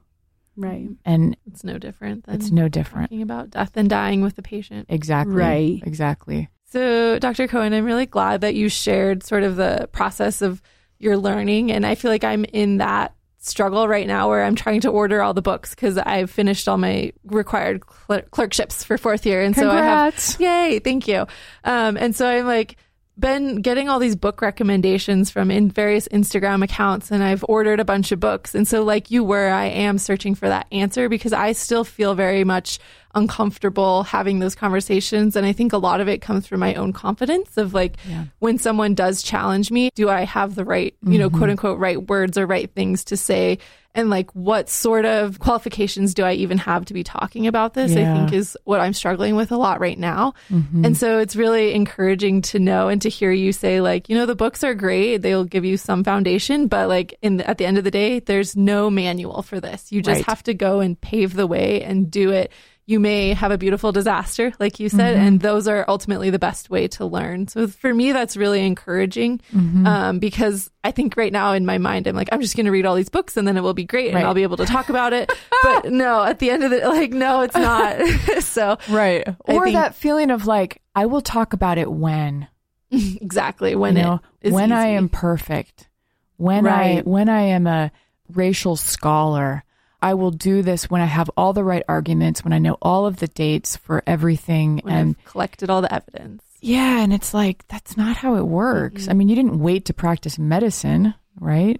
Right. 0.56 0.88
And 1.04 1.36
it's 1.48 1.64
no 1.64 1.78
different 1.78 2.26
than 2.26 2.36
it's 2.36 2.52
no 2.52 2.68
different. 2.68 3.10
Talking 3.10 3.24
about 3.24 3.50
death 3.50 3.72
and 3.76 3.90
dying 3.90 4.22
with 4.22 4.36
the 4.36 4.44
patient. 4.44 4.86
Exactly. 4.90 5.36
Right. 5.36 5.82
Exactly. 5.86 6.50
So, 6.66 7.20
Dr. 7.20 7.48
Cowan, 7.48 7.74
I'm 7.74 7.86
really 7.86 8.06
glad 8.06 8.42
that 8.42 8.56
you 8.56 8.70
shared 8.70 9.24
sort 9.24 9.44
of 9.44 9.56
the 9.56 9.90
process 9.92 10.42
of 10.42 10.62
your 11.00 11.18
learning. 11.18 11.72
And 11.72 11.86
I 11.86 11.96
feel 11.96 12.10
like 12.12 12.24
I'm 12.24 12.46
in 12.46 12.78
that 12.78 13.16
struggle 13.38 13.88
right 13.88 14.08
now 14.08 14.30
where 14.30 14.44
I'm 14.44 14.56
trying 14.56 14.82
to 14.82 14.90
order 14.90 15.22
all 15.22 15.34
the 15.34 15.42
books 15.42 15.72
because 15.72 15.98
I've 15.98 16.32
finished 16.32 16.68
all 16.68 16.78
my 16.78 17.12
required 17.26 17.86
clerkships 18.32 18.84
for 18.84 18.98
fourth 18.98 19.26
year. 19.26 19.42
And 19.42 19.54
Congrats. 19.54 20.24
so 20.24 20.44
I 20.44 20.48
have, 20.48 20.72
yay, 20.72 20.80
thank 20.80 21.08
you. 21.08 21.28
Um, 21.64 21.98
and 21.98 22.16
so 22.16 22.28
I'm 22.28 22.46
like, 22.46 22.78
been 23.18 23.62
getting 23.62 23.90
all 23.90 24.00
these 24.00 24.16
book 24.16 24.42
recommendations 24.42 25.30
from 25.30 25.52
in 25.52 25.70
various 25.70 26.08
Instagram 26.08 26.64
accounts 26.64 27.12
and 27.12 27.24
I've 27.24 27.46
ordered 27.48 27.80
a 27.80 27.86
bunch 27.86 28.12
of 28.12 28.20
books. 28.20 28.56
And 28.56 28.68
so 28.68 28.84
like 28.84 29.12
you 29.12 29.24
were, 29.24 29.50
I 29.50 29.66
am 29.66 29.98
searching 29.98 30.34
for 30.36 30.50
that 30.50 30.68
answer 30.72 31.10
because 31.10 31.34
I 31.34 31.52
still 31.52 31.84
feel 31.84 32.16
very 32.16 32.44
much 32.44 32.80
uncomfortable 33.16 34.04
having 34.04 34.40
those 34.40 34.56
conversations. 34.56 35.36
And 35.36 35.46
I 35.46 35.54
think 35.54 35.74
a 35.74 35.78
lot 35.78 36.02
of 36.02 36.08
it 36.08 36.22
comes 36.22 36.48
from 36.48 36.60
my 36.60 36.74
own 36.76 36.94
confidence 36.94 37.58
of 37.58 37.74
like 37.74 37.98
yeah. 38.08 38.26
when 38.40 38.58
someone 38.58 38.96
does 38.96 39.22
challenge 39.22 39.72
me, 39.72 39.92
do 39.96 40.10
I 40.10 40.24
have 40.24 40.56
the 40.56 40.66
right, 40.66 40.96
you 41.04 41.20
know, 41.20 41.30
mm-hmm. 41.30 41.38
quote 41.38 41.50
unquote, 41.50 41.80
right 41.80 42.02
words 42.08 42.38
or 42.38 42.46
right 42.46 42.72
things 42.74 43.06
to 43.06 43.18
say? 43.18 43.60
And 43.96 44.10
like 44.10 44.32
what 44.32 44.70
sort 44.70 45.06
of 45.06 45.38
qualifications 45.40 46.16
do 46.16 46.24
I 46.24 46.34
even 46.34 46.58
have 46.58 46.86
to 46.86 46.96
be 46.96 47.04
talking 47.04 47.46
about 47.46 47.76
this? 47.76 47.92
Yeah. 47.92 48.12
I 48.12 48.18
think 48.18 48.34
is 48.34 48.58
what 48.64 48.80
I'm 48.80 48.94
struggling 48.94 49.36
with 49.36 49.52
a 49.52 49.58
lot 49.58 49.80
right 49.80 50.00
now. 50.00 50.34
Mm-hmm. 50.50 50.86
And 50.86 50.98
so 50.98 51.20
it's 51.20 51.36
really 51.36 51.76
encouraging 51.76 52.42
to 52.44 52.60
know 52.60 52.88
and 52.88 53.04
to 53.04 53.10
hear 53.10 53.32
you 53.32 53.54
say 53.54 53.82
like, 53.82 54.10
you 54.10 54.16
know, 54.16 54.26
the 54.26 54.36
books 54.36 54.64
are 54.64 54.74
great. 54.74 55.18
They'll 55.18 55.44
give 55.44 55.64
you 55.64 55.78
some 55.78 56.04
foundation, 56.04 56.68
but 56.68 56.90
like 56.90 57.16
in 57.22 57.38
the, 57.38 57.48
at 57.48 57.60
the 57.60 57.68
end 57.68 57.78
of 57.78 57.84
the 57.84 57.92
day, 57.92 58.18
there's 58.18 58.56
no 58.56 58.90
manual 58.90 59.44
for 59.44 59.60
this. 59.60 59.92
You 59.92 60.02
just 60.02 60.18
right. 60.18 60.26
have 60.26 60.42
to 60.44 60.56
go 60.56 60.80
and 60.80 61.00
pave 61.00 61.36
the 61.36 61.46
way 61.46 61.84
and 61.84 62.10
do 62.10 62.32
it 62.32 62.52
you 62.86 63.00
may 63.00 63.34
have 63.34 63.52
a 63.52 63.58
beautiful 63.58 63.94
disaster, 63.94 64.52
like 64.60 64.80
you 64.80 64.90
said, 64.90 65.16
mm-hmm. 65.16 65.26
and 65.26 65.40
those 65.40 65.70
are 65.70 65.86
ultimately 65.88 66.30
the 66.30 66.40
best 66.40 66.70
way 66.70 66.88
to 66.90 67.06
learn. 67.06 67.48
So 67.48 67.68
for 67.68 67.94
me, 67.94 68.12
that's 68.12 68.36
really 68.36 68.66
encouraging 68.66 69.40
mm-hmm. 69.54 69.88
um, 69.88 70.20
because 70.20 70.70
I 70.84 70.92
think 70.92 71.16
right 71.16 71.32
now 71.32 71.54
in 71.54 71.66
my 71.66 71.78
mind, 71.78 72.08
I'm 72.08 72.16
like, 72.16 72.28
I'm 72.34 72.42
just 72.42 72.58
going 72.58 72.66
to 72.66 72.72
read 72.72 72.86
all 72.86 72.96
these 72.96 73.10
books 73.10 73.38
and 73.38 73.48
then 73.48 73.56
it 73.56 73.62
will 73.62 73.74
be 73.74 73.86
great 73.86 74.08
and 74.08 74.16
right. 74.16 74.26
I'll 74.26 74.34
be 74.34 74.44
able 74.44 74.58
to 74.58 74.66
talk 74.66 74.90
about 74.90 75.14
it. 75.14 75.32
but 75.64 75.92
no, 75.92 76.24
at 76.24 76.40
the 76.40 76.50
end 76.50 76.64
of 76.64 76.74
it, 76.74 76.84
like, 76.84 77.12
no, 77.12 77.42
it's 77.42 77.56
not. 77.56 78.06
so, 78.42 78.78
right. 78.90 79.26
Or 79.46 79.64
think, 79.64 79.76
that 79.76 79.96
feeling 79.96 80.30
of 80.30 80.46
like, 80.46 80.82
I 80.94 81.06
will 81.06 81.22
talk 81.22 81.54
about 81.54 81.78
it 81.78 81.90
when. 81.90 82.50
exactly. 82.92 83.76
When 83.76 83.96
you 83.96 84.04
know, 84.04 84.22
when 84.42 84.66
easy. 84.66 84.74
I 84.74 84.86
am 84.88 85.08
perfect, 85.08 85.88
when 86.36 86.66
right. 86.66 87.00
I, 87.00 87.02
when 87.02 87.30
I 87.30 87.42
am 87.42 87.66
a 87.66 87.92
racial 88.30 88.76
scholar 88.76 89.64
I 90.04 90.16
will 90.16 90.32
do 90.32 90.62
this 90.64 90.90
when 90.90 91.00
I 91.00 91.06
have 91.06 91.30
all 91.38 91.54
the 91.54 91.64
right 91.64 91.82
arguments, 91.88 92.44
when 92.44 92.52
I 92.52 92.60
know 92.60 92.78
all 92.82 93.06
of 93.06 93.18
the 93.18 93.28
dates 93.30 93.78
for 93.78 94.04
everything 94.06 94.82
when 94.84 94.94
and 94.94 95.16
I've 95.18 95.26
collected 95.26 95.70
all 95.70 95.82
the 95.82 95.94
evidence. 95.94 96.44
Yeah, 96.60 97.00
and 97.00 97.14
it's 97.14 97.34
like 97.34 97.66
that's 97.70 97.96
not 97.96 98.18
how 98.18 98.36
it 98.36 98.46
works. 98.46 99.04
Mm-hmm. 99.04 99.12
I 99.12 99.14
mean, 99.14 99.30
you 99.30 99.36
didn't 99.38 99.60
wait 99.60 99.86
to 99.86 99.94
practice 99.94 100.38
medicine, 100.38 101.14
right? 101.40 101.80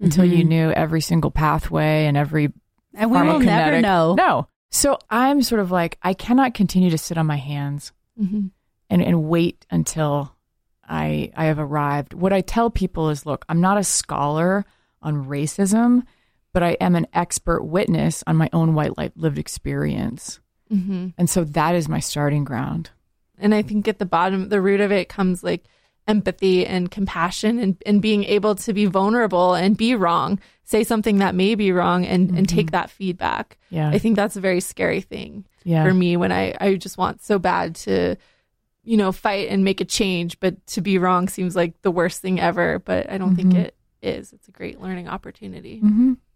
Until 0.00 0.26
mm-hmm. 0.26 0.36
you 0.36 0.44
knew 0.44 0.70
every 0.70 1.00
single 1.00 1.30
pathway 1.30 2.04
and 2.04 2.14
every 2.14 2.52
And 2.94 3.10
we 3.10 3.22
will 3.22 3.40
never 3.40 3.80
know. 3.80 4.16
No. 4.16 4.48
So 4.70 4.98
I'm 5.08 5.40
sort 5.40 5.62
of 5.62 5.70
like 5.70 5.96
I 6.02 6.12
cannot 6.12 6.52
continue 6.52 6.90
to 6.90 6.98
sit 6.98 7.16
on 7.16 7.24
my 7.24 7.36
hands 7.36 7.90
mm-hmm. 8.20 8.48
and 8.90 9.02
and 9.02 9.24
wait 9.24 9.64
until 9.70 10.36
I 10.86 11.32
I 11.34 11.46
have 11.46 11.58
arrived. 11.58 12.12
What 12.12 12.34
I 12.34 12.42
tell 12.42 12.68
people 12.68 13.08
is, 13.08 13.24
look, 13.24 13.46
I'm 13.48 13.62
not 13.62 13.78
a 13.78 13.84
scholar 13.84 14.66
on 15.00 15.24
racism 15.24 16.02
but 16.52 16.62
I 16.62 16.76
am 16.80 16.94
an 16.94 17.06
expert 17.12 17.62
witness 17.64 18.22
on 18.26 18.36
my 18.36 18.50
own 18.52 18.74
white 18.74 18.96
life 18.98 19.12
lived 19.16 19.38
experience. 19.38 20.40
Mm-hmm. 20.72 21.08
And 21.18 21.28
so 21.30 21.44
that 21.44 21.74
is 21.74 21.88
my 21.88 22.00
starting 22.00 22.44
ground. 22.44 22.90
And 23.38 23.54
I 23.54 23.62
think 23.62 23.88
at 23.88 23.98
the 23.98 24.06
bottom, 24.06 24.48
the 24.48 24.60
root 24.60 24.80
of 24.80 24.92
it 24.92 25.08
comes 25.08 25.42
like 25.42 25.64
empathy 26.06 26.66
and 26.66 26.90
compassion 26.90 27.58
and, 27.58 27.76
and 27.86 28.02
being 28.02 28.24
able 28.24 28.54
to 28.56 28.72
be 28.72 28.86
vulnerable 28.86 29.54
and 29.54 29.76
be 29.76 29.94
wrong, 29.94 30.40
say 30.64 30.84
something 30.84 31.18
that 31.18 31.34
may 31.34 31.54
be 31.54 31.72
wrong 31.72 32.04
and, 32.04 32.28
mm-hmm. 32.28 32.38
and 32.38 32.48
take 32.48 32.70
that 32.72 32.90
feedback. 32.90 33.58
Yeah. 33.70 33.88
I 33.88 33.98
think 33.98 34.16
that's 34.16 34.36
a 34.36 34.40
very 34.40 34.60
scary 34.60 35.00
thing 35.00 35.44
yeah. 35.64 35.84
for 35.84 35.94
me 35.94 36.16
when 36.16 36.32
I, 36.32 36.54
I 36.60 36.74
just 36.74 36.98
want 36.98 37.22
so 37.22 37.38
bad 37.38 37.76
to, 37.76 38.16
you 38.84 38.96
know, 38.96 39.12
fight 39.12 39.48
and 39.48 39.64
make 39.64 39.80
a 39.80 39.84
change, 39.84 40.40
but 40.40 40.64
to 40.68 40.80
be 40.80 40.98
wrong 40.98 41.28
seems 41.28 41.54
like 41.54 41.80
the 41.82 41.90
worst 41.90 42.20
thing 42.20 42.40
ever. 42.40 42.78
But 42.78 43.10
I 43.10 43.18
don't 43.18 43.36
mm-hmm. 43.36 43.50
think 43.50 43.66
it 43.66 43.76
is. 44.02 44.32
It's 44.32 44.48
a 44.48 44.52
great 44.52 44.80
learning 44.80 45.08
opportunity. 45.08 45.80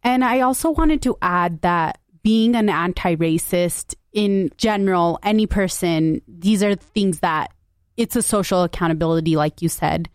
And 0.06 0.24
I 0.24 0.42
also 0.42 0.70
wanted 0.70 1.02
to 1.02 1.18
add 1.20 1.62
that 1.62 1.98
being 2.22 2.54
an 2.54 2.68
anti 2.68 3.16
racist 3.16 3.96
in 4.12 4.50
general, 4.56 5.18
any 5.24 5.48
person, 5.48 6.22
these 6.28 6.62
are 6.62 6.76
things 6.76 7.18
that 7.20 7.52
it's 7.96 8.14
a 8.14 8.22
social 8.22 8.62
accountability, 8.62 9.34
like 9.34 9.62
you 9.62 9.68
said 9.68 10.08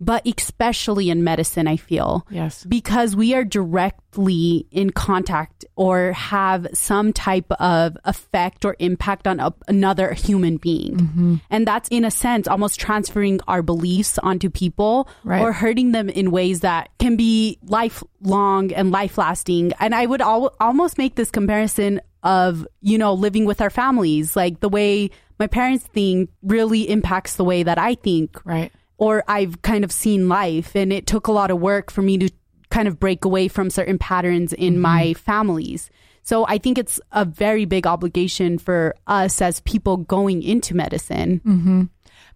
but 0.00 0.26
especially 0.26 1.10
in 1.10 1.22
medicine, 1.22 1.68
I 1.68 1.76
feel. 1.76 2.26
Yes. 2.30 2.64
Because 2.64 3.14
we 3.14 3.34
are 3.34 3.44
directly 3.44 4.66
in 4.70 4.90
contact 4.90 5.66
or 5.76 6.12
have 6.12 6.66
some 6.72 7.12
type 7.12 7.52
of 7.52 7.98
effect 8.04 8.64
or 8.64 8.76
impact 8.78 9.28
on 9.28 9.40
a, 9.40 9.52
another 9.68 10.14
human 10.14 10.56
being. 10.56 10.96
Mm-hmm. 10.96 11.34
And 11.50 11.66
that's, 11.66 11.88
in 11.90 12.06
a 12.06 12.10
sense, 12.10 12.48
almost 12.48 12.80
transferring 12.80 13.40
our 13.46 13.62
beliefs 13.62 14.18
onto 14.18 14.48
people 14.48 15.06
right. 15.22 15.42
or 15.42 15.52
hurting 15.52 15.92
them 15.92 16.08
in 16.08 16.30
ways 16.30 16.60
that 16.60 16.88
can 16.98 17.16
be 17.16 17.58
lifelong 17.62 18.72
and 18.72 18.90
life 18.90 19.18
lasting. 19.18 19.74
And 19.80 19.94
I 19.94 20.06
would 20.06 20.22
al- 20.22 20.56
almost 20.58 20.96
make 20.96 21.14
this 21.14 21.30
comparison 21.30 22.00
of, 22.22 22.66
you 22.80 22.96
know, 22.96 23.12
living 23.12 23.44
with 23.44 23.60
our 23.60 23.70
families, 23.70 24.34
like 24.34 24.60
the 24.60 24.68
way 24.68 25.10
my 25.38 25.46
parents 25.46 25.84
think 25.84 26.30
really 26.42 26.88
impacts 26.88 27.36
the 27.36 27.44
way 27.44 27.62
that 27.62 27.78
I 27.78 27.94
think. 27.94 28.40
Right 28.44 28.72
or 29.00 29.24
I've 29.26 29.62
kind 29.62 29.82
of 29.82 29.90
seen 29.90 30.28
life. 30.28 30.76
And 30.76 30.92
it 30.92 31.08
took 31.08 31.26
a 31.26 31.32
lot 31.32 31.50
of 31.50 31.58
work 31.58 31.90
for 31.90 32.02
me 32.02 32.18
to 32.18 32.30
kind 32.68 32.86
of 32.86 33.00
break 33.00 33.24
away 33.24 33.48
from 33.48 33.70
certain 33.70 33.98
patterns 33.98 34.52
in 34.52 34.74
mm-hmm. 34.74 34.82
my 34.82 35.14
families. 35.14 35.90
So 36.22 36.46
I 36.46 36.58
think 36.58 36.78
it's 36.78 37.00
a 37.10 37.24
very 37.24 37.64
big 37.64 37.86
obligation 37.86 38.58
for 38.58 38.94
us 39.06 39.40
as 39.40 39.60
people 39.60 39.96
going 39.96 40.42
into 40.42 40.76
medicine. 40.76 41.40
Mm-hmm. 41.44 41.82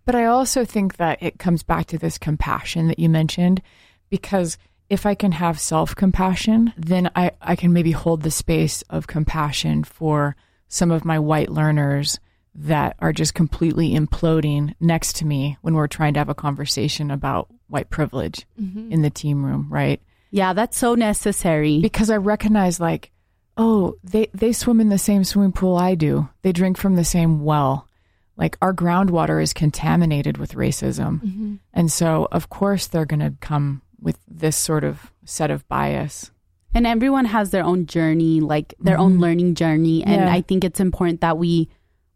But 0.06 0.14
I 0.14 0.25
also 0.25 0.64
think 0.64 0.97
that 0.97 1.23
it 1.23 1.38
comes 1.38 1.62
back 1.62 1.87
to 1.87 1.99
this 1.99 2.18
compassion 2.18 2.88
that 2.88 2.99
you 2.99 3.09
mentioned, 3.09 3.62
because 4.09 4.59
if 4.88 5.06
I 5.06 5.14
can 5.14 5.33
have 5.33 5.61
self 5.61 5.94
compassion, 5.94 6.73
then 6.78 7.11
I, 7.14 7.33
I 7.42 7.56
can 7.56 7.73
maybe 7.73 7.92
hold 7.92 8.23
the 8.23 8.30
space 8.30 8.83
of 8.88 9.06
compassion 9.06 9.85
for 9.85 10.35
some 10.68 10.90
of 10.90 11.04
my 11.04 11.18
white 11.18 11.50
learners 11.50 12.18
that 12.54 12.96
are 13.00 13.12
just 13.12 13.34
completely 13.34 13.92
imploding 13.94 14.75
next 14.80 15.16
to 15.16 15.26
me 15.26 15.58
when 15.62 15.75
we're 15.75 15.88
trying 15.88 16.14
to 16.14 16.20
have 16.20 16.28
a 16.28 16.34
conversation 16.34 17.11
about 17.11 17.49
white 17.68 17.90
privilege 17.90 18.46
mm-hmm. 18.61 18.92
in 18.92 19.02
the 19.02 19.11
team 19.11 19.44
room, 19.44 19.66
right? 19.70 20.00
Yeah, 20.30 20.52
that's 20.52 20.76
so 20.76 20.94
necessary. 20.94 21.80
Because 21.80 22.11
I 22.11 22.16
recognize 22.16 22.80
like, 22.80 23.11
oh, 23.56 23.96
they 24.02 24.28
they 24.34 24.52
swim 24.52 24.80
in 24.80 24.88
the 24.88 24.99
same 24.99 25.25
swimming 25.25 25.52
pool 25.52 25.76
I 25.76 25.94
do. 25.94 26.28
They 26.42 26.52
drink 26.52 26.76
from 26.76 26.96
the 26.96 27.04
same 27.04 27.44
well. 27.44 27.88
Like 28.37 28.58
our 28.61 28.73
groundwater 28.73 29.42
is 29.42 29.52
contaminated 29.52 30.38
with 30.38 30.54
racism. 30.54 31.23
Mm-hmm. 31.23 31.54
And 31.73 31.90
so 31.90 32.28
of 32.32 32.49
course 32.49 32.87
they're 32.87 33.06
going 33.06 33.20
to 33.20 33.34
come 33.40 33.82
with 34.00 34.18
this 34.26 34.56
sort 34.56 34.84
of 34.84 35.12
set 35.25 35.50
of 35.50 35.66
bias. 35.68 36.30
And 36.75 36.87
everyone 36.87 37.26
has 37.26 37.50
their 37.50 37.62
own 37.62 37.87
journey, 37.87 38.40
like 38.40 38.75
their 38.80 38.96
mm-hmm. 38.96 39.02
own 39.02 39.18
learning 39.20 39.54
journey. 39.54 40.02
And 40.02 40.23
yeah. 40.23 40.32
I 40.32 40.40
think 40.40 40.64
it's 40.64 40.80
important 40.80 41.20
that 41.20 41.38
we 41.38 41.68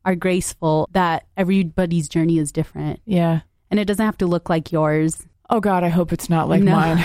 are 0.09 0.15
graceful 0.15 0.89
that 0.93 1.27
everybody's 1.37 2.09
journey 2.09 2.39
is 2.39 2.51
different. 2.51 2.99
Yeah. 3.05 3.41
And 3.71 3.79
it 3.79 3.85
doesn't 3.85 4.05
have 4.05 4.17
to 4.19 4.27
look 4.27 4.49
like 4.49 4.73
yours. 4.73 5.27
Oh 5.51 5.61
God, 5.61 5.85
I 5.85 5.89
hope 5.89 6.15
it's 6.15 6.31
not 6.31 6.49
like 6.49 6.63
no. 6.63 6.73
mine. 6.73 7.05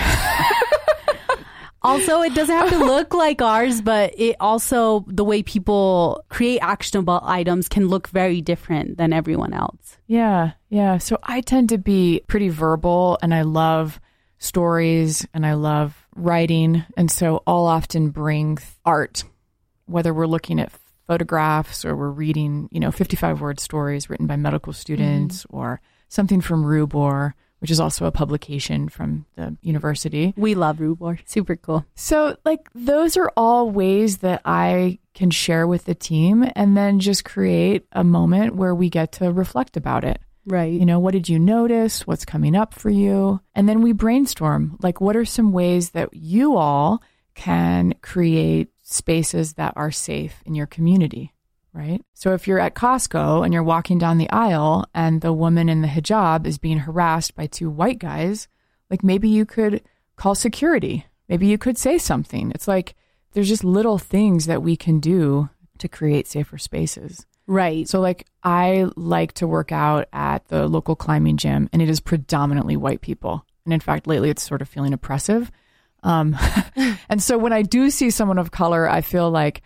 also, 1.82 2.22
it 2.22 2.34
doesn't 2.34 2.56
have 2.56 2.70
to 2.70 2.78
look 2.78 3.12
like 3.12 3.42
ours, 3.42 3.82
but 3.82 4.14
it 4.18 4.36
also, 4.40 5.04
the 5.06 5.22
way 5.22 5.42
people 5.42 6.24
create 6.30 6.60
actionable 6.60 7.20
items 7.22 7.68
can 7.68 7.88
look 7.88 8.08
very 8.08 8.40
different 8.40 8.96
than 8.96 9.12
everyone 9.12 9.52
else. 9.52 9.98
Yeah. 10.06 10.52
Yeah. 10.70 10.96
So 10.96 11.18
I 11.22 11.42
tend 11.42 11.68
to 11.68 11.78
be 11.78 12.22
pretty 12.26 12.48
verbal 12.48 13.18
and 13.20 13.34
I 13.34 13.42
love 13.42 14.00
stories 14.38 15.26
and 15.34 15.44
I 15.44 15.52
love 15.52 16.06
writing. 16.16 16.84
And 16.96 17.10
so 17.10 17.42
I'll 17.46 17.66
often 17.66 18.08
bring 18.08 18.56
art, 18.82 19.24
whether 19.84 20.14
we're 20.14 20.26
looking 20.26 20.58
at 20.58 20.72
photographs 21.06 21.84
or 21.84 21.96
we're 21.96 22.10
reading, 22.10 22.68
you 22.70 22.80
know, 22.80 22.90
55 22.90 23.40
word 23.40 23.60
stories 23.60 24.08
written 24.08 24.26
by 24.26 24.36
medical 24.36 24.72
students 24.72 25.44
mm. 25.44 25.46
or 25.50 25.80
something 26.08 26.40
from 26.40 26.64
Rubor, 26.64 27.32
which 27.58 27.70
is 27.70 27.80
also 27.80 28.06
a 28.06 28.12
publication 28.12 28.88
from 28.88 29.26
the 29.36 29.56
university. 29.62 30.34
We 30.36 30.54
love 30.54 30.78
Rubor. 30.78 31.18
Super 31.26 31.56
cool. 31.56 31.84
So, 31.94 32.36
like, 32.44 32.68
those 32.74 33.16
are 33.16 33.32
all 33.36 33.70
ways 33.70 34.18
that 34.18 34.42
I 34.44 34.98
can 35.14 35.30
share 35.30 35.66
with 35.66 35.84
the 35.84 35.94
team 35.94 36.50
and 36.54 36.76
then 36.76 37.00
just 37.00 37.24
create 37.24 37.86
a 37.92 38.04
moment 38.04 38.56
where 38.56 38.74
we 38.74 38.90
get 38.90 39.12
to 39.12 39.32
reflect 39.32 39.76
about 39.76 40.04
it. 40.04 40.20
Right. 40.46 40.72
You 40.72 40.84
know, 40.84 40.98
what 40.98 41.12
did 41.12 41.28
you 41.28 41.38
notice? 41.38 42.06
What's 42.06 42.26
coming 42.26 42.54
up 42.54 42.74
for 42.74 42.90
you? 42.90 43.40
And 43.54 43.66
then 43.68 43.80
we 43.80 43.92
brainstorm 43.92 44.76
like, 44.82 45.00
what 45.00 45.16
are 45.16 45.24
some 45.24 45.52
ways 45.52 45.90
that 45.90 46.10
you 46.12 46.56
all 46.56 47.02
can 47.34 47.94
create 48.02 48.68
spaces 48.94 49.54
that 49.54 49.74
are 49.76 49.90
safe 49.90 50.42
in 50.46 50.54
your 50.54 50.66
community? 50.66 51.32
Right. 51.72 52.00
So 52.14 52.34
if 52.34 52.46
you're 52.46 52.60
at 52.60 52.76
Costco 52.76 53.44
and 53.44 53.52
you're 53.52 53.64
walking 53.64 53.98
down 53.98 54.18
the 54.18 54.30
aisle 54.30 54.86
and 54.94 55.20
the 55.20 55.32
woman 55.32 55.68
in 55.68 55.82
the 55.82 55.88
hijab 55.88 56.46
is 56.46 56.56
being 56.56 56.78
harassed 56.78 57.34
by 57.34 57.46
two 57.46 57.68
white 57.68 57.98
guys, 57.98 58.46
like 58.90 59.02
maybe 59.02 59.28
you 59.28 59.44
could 59.44 59.82
call 60.14 60.36
security. 60.36 61.06
Maybe 61.28 61.48
you 61.48 61.58
could 61.58 61.76
say 61.76 61.98
something. 61.98 62.52
It's 62.52 62.68
like 62.68 62.94
there's 63.32 63.48
just 63.48 63.64
little 63.64 63.98
things 63.98 64.46
that 64.46 64.62
we 64.62 64.76
can 64.76 65.00
do 65.00 65.50
to 65.78 65.88
create 65.88 66.28
safer 66.28 66.58
spaces. 66.58 67.26
Right. 67.46 67.88
So, 67.88 68.00
like, 68.00 68.26
I 68.42 68.86
like 68.96 69.32
to 69.34 69.46
work 69.46 69.70
out 69.70 70.08
at 70.12 70.46
the 70.48 70.66
local 70.66 70.96
climbing 70.96 71.36
gym, 71.36 71.68
and 71.72 71.82
it 71.82 71.90
is 71.90 72.00
predominantly 72.00 72.76
white 72.76 73.02
people. 73.02 73.44
And 73.64 73.74
in 73.74 73.80
fact, 73.80 74.06
lately 74.06 74.30
it's 74.30 74.42
sort 74.42 74.62
of 74.62 74.68
feeling 74.68 74.92
oppressive. 74.92 75.50
Um, 76.04 76.36
and 77.08 77.20
so 77.20 77.36
when 77.36 77.52
I 77.52 77.62
do 77.62 77.90
see 77.90 78.10
someone 78.10 78.38
of 78.38 78.52
color, 78.52 78.88
I 78.88 79.00
feel 79.00 79.28
like, 79.30 79.62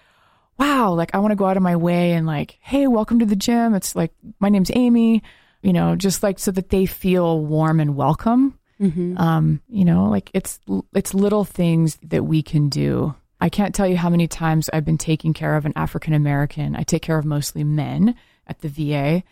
wow, 0.58 0.92
like 0.94 1.14
I 1.14 1.18
want 1.18 1.32
to 1.32 1.36
go 1.36 1.44
out 1.44 1.58
of 1.58 1.62
my 1.62 1.76
way 1.76 2.12
and 2.12 2.26
like, 2.26 2.58
hey, 2.62 2.86
welcome 2.86 3.18
to 3.18 3.26
the 3.26 3.36
gym. 3.36 3.74
It's 3.74 3.94
like, 3.94 4.12
my 4.40 4.48
name's 4.48 4.70
Amy, 4.74 5.22
you 5.62 5.74
know, 5.74 5.94
just 5.94 6.22
like 6.22 6.38
so 6.38 6.50
that 6.52 6.70
they 6.70 6.86
feel 6.86 7.44
warm 7.44 7.80
and 7.80 7.94
welcome. 7.94 8.58
Mm-hmm. 8.80 9.18
Um, 9.18 9.60
you 9.68 9.84
know, 9.84 10.06
like 10.06 10.30
it's 10.32 10.60
it's 10.94 11.12
little 11.12 11.44
things 11.44 11.98
that 12.02 12.22
we 12.22 12.42
can 12.42 12.68
do 12.68 13.14
I 13.40 13.48
can't 13.48 13.74
tell 13.74 13.86
you 13.86 13.96
how 13.96 14.10
many 14.10 14.26
times 14.26 14.68
I've 14.72 14.84
been 14.84 14.98
taking 14.98 15.32
care 15.32 15.56
of 15.56 15.64
an 15.64 15.72
African 15.76 16.12
American. 16.12 16.74
I 16.74 16.82
take 16.82 17.02
care 17.02 17.18
of 17.18 17.24
mostly 17.24 17.64
men 17.64 18.16
at 18.46 18.60
the 18.60 18.68
VA. 18.68 19.22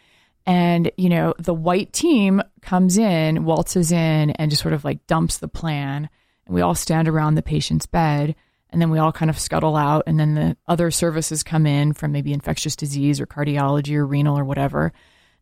And, 0.47 0.93
you 0.97 1.09
know, 1.09 1.35
the 1.39 1.55
white 1.55 1.93
team 1.93 2.41
comes 2.63 2.99
in, 2.99 3.45
waltzes 3.45 3.91
in, 3.91 4.31
and 4.31 4.51
just 4.51 4.63
sort 4.63 4.75
of 4.75 4.85
like 4.85 5.07
dumps 5.09 5.39
the 5.39 5.49
plan. 5.49 6.09
And 6.47 6.55
we 6.55 6.61
all 6.61 6.75
stand 6.75 7.09
around 7.09 7.35
the 7.35 7.43
patient's 7.43 7.87
bed. 7.87 8.35
And 8.71 8.81
then 8.81 8.91
we 8.91 8.99
all 8.99 9.13
kind 9.13 9.31
of 9.31 9.39
scuttle 9.39 9.77
out. 9.77 10.05
And 10.07 10.19
then 10.19 10.35
the 10.35 10.57
other 10.67 10.91
services 10.91 11.43
come 11.43 11.67
in 11.67 11.93
from 11.93 12.13
maybe 12.13 12.33
infectious 12.33 12.77
disease 12.77 13.21
or 13.21 13.27
cardiology 13.27 13.95
or 13.95 14.07
renal 14.07 14.39
or 14.39 14.45
whatever. 14.45 14.93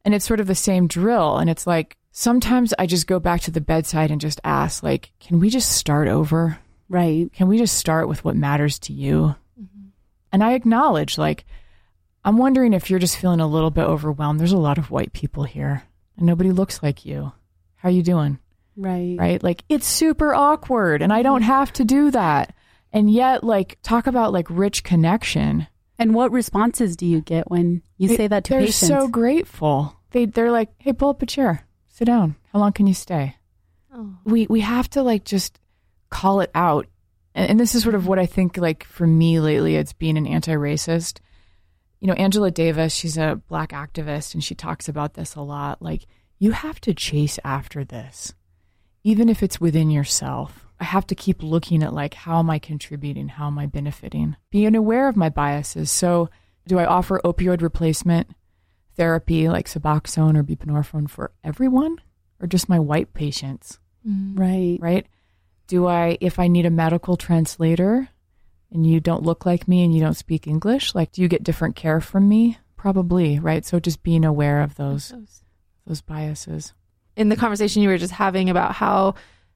And 0.04 0.14
it's 0.14 0.26
sort 0.26 0.40
of 0.40 0.46
the 0.46 0.54
same 0.54 0.86
drill. 0.86 1.38
And 1.38 1.48
it's 1.48 1.66
like 1.66 1.96
sometimes 2.12 2.74
I 2.78 2.86
just 2.86 3.06
go 3.06 3.18
back 3.18 3.40
to 3.42 3.50
the 3.50 3.60
bedside 3.60 4.10
and 4.10 4.20
just 4.20 4.40
ask, 4.44 4.82
like, 4.82 5.12
can 5.20 5.40
we 5.40 5.50
just 5.50 5.72
start 5.72 6.08
over? 6.08 6.58
Right. 6.88 7.32
Can 7.32 7.48
we 7.48 7.58
just 7.58 7.76
start 7.78 8.08
with 8.08 8.24
what 8.24 8.36
matters 8.36 8.78
to 8.80 8.92
you? 8.92 9.34
Mm-hmm. 9.60 9.88
And 10.32 10.44
I 10.44 10.52
acknowledge, 10.52 11.16
like, 11.18 11.44
I'm 12.24 12.38
wondering 12.38 12.72
if 12.72 12.88
you're 12.88 12.98
just 12.98 13.18
feeling 13.18 13.40
a 13.40 13.46
little 13.46 13.70
bit 13.70 13.84
overwhelmed. 13.84 14.38
There's 14.38 14.52
a 14.52 14.58
lot 14.58 14.78
of 14.78 14.90
white 14.90 15.12
people 15.12 15.44
here 15.44 15.82
and 16.16 16.26
nobody 16.26 16.52
looks 16.52 16.82
like 16.82 17.04
you. 17.04 17.32
How 17.76 17.88
are 17.88 17.92
you 17.92 18.02
doing? 18.02 18.38
Right. 18.76 19.16
Right. 19.18 19.42
Like, 19.42 19.64
it's 19.68 19.86
super 19.86 20.34
awkward 20.34 21.02
and 21.02 21.12
I 21.12 21.22
don't 21.22 21.42
have 21.42 21.72
to 21.74 21.84
do 21.84 22.10
that. 22.10 22.54
And 22.92 23.10
yet, 23.10 23.42
like, 23.42 23.78
talk 23.82 24.06
about 24.06 24.32
like 24.32 24.46
rich 24.48 24.84
connection. 24.84 25.66
And 25.98 26.14
what 26.14 26.32
responses 26.32 26.96
do 26.96 27.06
you 27.06 27.20
get 27.20 27.50
when 27.50 27.82
you 27.98 28.08
they, 28.08 28.16
say 28.16 28.28
that 28.28 28.44
to 28.44 28.50
they're 28.50 28.60
patients? 28.60 28.88
They're 28.88 29.00
so 29.00 29.08
grateful. 29.08 29.96
They 30.10 30.26
they're 30.26 30.52
like, 30.52 30.70
"Hey, 30.78 30.92
pull 30.92 31.08
up 31.08 31.22
a 31.22 31.26
chair. 31.26 31.66
Sit 31.88 32.04
down. 32.06 32.36
How 32.52 32.60
long 32.60 32.72
can 32.72 32.86
you 32.86 32.94
stay?" 32.94 33.36
Oh. 33.92 34.16
We 34.24 34.46
we 34.48 34.60
have 34.60 34.88
to 34.90 35.02
like 35.02 35.24
just 35.24 35.58
call 36.10 36.40
it 36.40 36.50
out. 36.54 36.86
And, 37.34 37.50
and 37.50 37.60
this 37.60 37.74
is 37.74 37.82
sort 37.82 37.94
of 37.96 38.06
what 38.06 38.18
I 38.18 38.26
think, 38.26 38.56
like, 38.56 38.84
for 38.84 39.06
me 39.06 39.40
lately, 39.40 39.76
it's 39.76 39.92
being 39.92 40.16
an 40.16 40.26
anti 40.26 40.52
racist. 40.52 41.18
You 42.00 42.08
know, 42.08 42.14
Angela 42.14 42.50
Davis, 42.50 42.94
she's 42.94 43.16
a 43.16 43.40
black 43.48 43.70
activist, 43.70 44.34
and 44.34 44.44
she 44.44 44.54
talks 44.54 44.88
about 44.88 45.14
this 45.14 45.34
a 45.34 45.40
lot. 45.40 45.82
Like, 45.82 46.06
you 46.38 46.52
have 46.52 46.80
to 46.82 46.94
chase 46.94 47.38
after 47.44 47.84
this, 47.84 48.34
even 49.04 49.28
if 49.28 49.42
it's 49.42 49.60
within 49.60 49.90
yourself. 49.90 50.66
I 50.80 50.84
have 50.84 51.06
to 51.06 51.14
keep 51.14 51.42
looking 51.42 51.84
at, 51.84 51.94
like, 51.94 52.14
how 52.14 52.40
am 52.40 52.50
I 52.50 52.58
contributing? 52.58 53.28
How 53.28 53.46
am 53.46 53.58
I 53.58 53.66
benefiting? 53.66 54.34
Being 54.50 54.74
aware 54.74 55.08
of 55.08 55.16
my 55.16 55.28
biases. 55.28 55.92
So, 55.92 56.28
do 56.66 56.78
I 56.78 56.86
offer 56.86 57.20
opioid 57.24 57.62
replacement 57.62 58.28
therapy 58.96 59.48
like 59.48 59.68
Suboxone 59.68 60.36
or 60.36 60.42
buprenorphine 60.42 61.08
for 61.08 61.30
everyone 61.44 62.00
or 62.40 62.48
just 62.48 62.68
my 62.68 62.80
white 62.80 63.14
patients? 63.14 63.78
Mm. 64.04 64.36
Right. 64.38 64.78
Right 64.80 65.06
do 65.66 65.86
I, 65.86 66.18
if 66.20 66.38
I 66.38 66.48
need 66.48 66.66
a 66.66 66.70
medical 66.70 67.16
translator 67.16 68.08
and 68.70 68.86
you 68.86 69.00
don't 69.00 69.22
look 69.22 69.46
like 69.46 69.68
me 69.68 69.84
and 69.84 69.94
you 69.94 70.00
don't 70.00 70.14
speak 70.14 70.46
English, 70.46 70.94
like, 70.94 71.12
do 71.12 71.22
you 71.22 71.28
get 71.28 71.42
different 71.42 71.76
care 71.76 72.00
from 72.00 72.28
me? 72.28 72.58
Probably, 72.76 73.38
right? 73.38 73.64
So 73.64 73.80
just 73.80 74.02
being 74.02 74.24
aware 74.24 74.60
of 74.60 74.76
those, 74.76 75.08
those, 75.10 75.42
those 75.86 76.00
biases. 76.00 76.74
In 77.16 77.28
the 77.28 77.36
conversation 77.36 77.82
you 77.82 77.88
were 77.88 77.98
just 77.98 78.12
having 78.12 78.50
about 78.50 78.72
how 78.72 79.14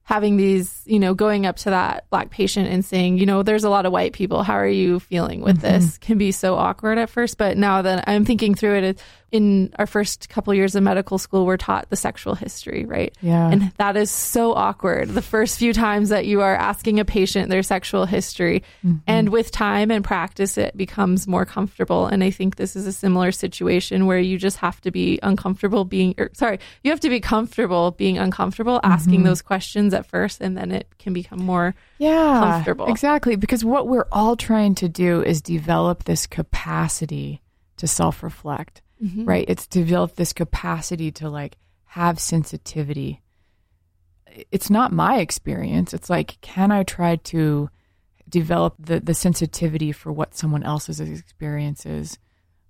having 0.09 0.37
these, 0.37 0.81
you 0.85 0.97
know, 0.97 1.13
going 1.13 1.45
up 1.45 1.55
to 1.55 1.69
that 1.69 2.09
black 2.09 2.31
patient 2.31 2.67
and 2.67 2.83
saying, 2.83 3.19
you 3.19 3.27
know, 3.27 3.43
there's 3.43 3.63
a 3.63 3.69
lot 3.69 3.85
of 3.85 3.91
white 3.91 4.11
people. 4.11 4.41
How 4.41 4.55
are 4.55 4.67
you 4.67 4.99
feeling 4.99 5.41
with 5.41 5.61
mm-hmm. 5.61 5.81
this? 5.81 5.99
Can 5.99 6.17
be 6.17 6.31
so 6.31 6.55
awkward 6.55 6.97
at 6.97 7.11
first. 7.11 7.37
But 7.37 7.57
now 7.57 7.83
that 7.83 8.05
I'm 8.07 8.25
thinking 8.25 8.55
through 8.55 8.77
it, 8.77 9.03
in 9.31 9.73
our 9.77 9.85
first 9.85 10.29
couple 10.29 10.53
years 10.53 10.75
of 10.75 10.83
medical 10.83 11.17
school, 11.17 11.45
we're 11.45 11.57
taught 11.57 11.89
the 11.89 11.95
sexual 11.95 12.35
history, 12.35 12.85
right? 12.85 13.15
Yeah. 13.21 13.49
And 13.49 13.71
that 13.77 13.95
is 13.95 14.09
so 14.09 14.53
awkward. 14.53 15.09
The 15.09 15.21
first 15.21 15.59
few 15.59 15.73
times 15.73 16.09
that 16.09 16.25
you 16.25 16.41
are 16.41 16.55
asking 16.55 16.99
a 16.99 17.05
patient 17.05 17.49
their 17.49 17.63
sexual 17.63 18.05
history. 18.05 18.63
Mm-hmm. 18.85 18.97
And 19.07 19.29
with 19.29 19.51
time 19.51 19.91
and 19.91 20.03
practice, 20.03 20.57
it 20.57 20.75
becomes 20.75 21.27
more 21.27 21.45
comfortable. 21.45 22.07
And 22.07 22.23
I 22.23 22.31
think 22.31 22.55
this 22.55 22.75
is 22.75 22.87
a 22.87 22.91
similar 22.91 23.31
situation 23.31 24.05
where 24.05 24.19
you 24.19 24.37
just 24.37 24.57
have 24.57 24.81
to 24.81 24.91
be 24.91 25.19
uncomfortable 25.21 25.85
being, 25.85 26.15
or, 26.17 26.31
sorry, 26.33 26.59
you 26.83 26.91
have 26.91 26.99
to 27.01 27.09
be 27.09 27.19
comfortable 27.19 27.91
being 27.91 28.17
uncomfortable, 28.17 28.79
asking 28.83 29.15
mm-hmm. 29.15 29.25
those 29.25 29.41
questions 29.41 29.93
at 29.93 30.05
first, 30.05 30.41
and 30.41 30.57
then 30.57 30.71
it 30.71 30.87
can 30.97 31.13
become 31.13 31.39
more 31.39 31.75
yeah, 31.99 32.39
comfortable. 32.39 32.87
Exactly. 32.87 33.35
Because 33.35 33.63
what 33.63 33.87
we're 33.87 34.07
all 34.11 34.35
trying 34.35 34.75
to 34.75 34.89
do 34.89 35.21
is 35.21 35.41
develop 35.41 36.05
this 36.05 36.25
capacity 36.25 37.41
to 37.77 37.87
self 37.87 38.23
reflect 38.23 38.81
mm-hmm. 39.03 39.25
right? 39.25 39.45
It's 39.47 39.67
developed 39.67 40.15
this 40.15 40.33
capacity 40.33 41.11
to 41.13 41.29
like 41.29 41.57
have 41.85 42.19
sensitivity. 42.19 43.21
It's 44.51 44.69
not 44.69 44.91
my 44.91 45.19
experience. 45.19 45.93
It's 45.93 46.09
like, 46.09 46.39
can 46.41 46.71
I 46.71 46.83
try 46.83 47.17
to 47.17 47.69
develop 48.29 48.75
the, 48.79 48.99
the 48.99 49.13
sensitivity 49.13 49.91
for 49.91 50.11
what 50.11 50.35
someone 50.35 50.63
else's 50.63 50.99
experience 50.99 51.85
is 51.85 52.19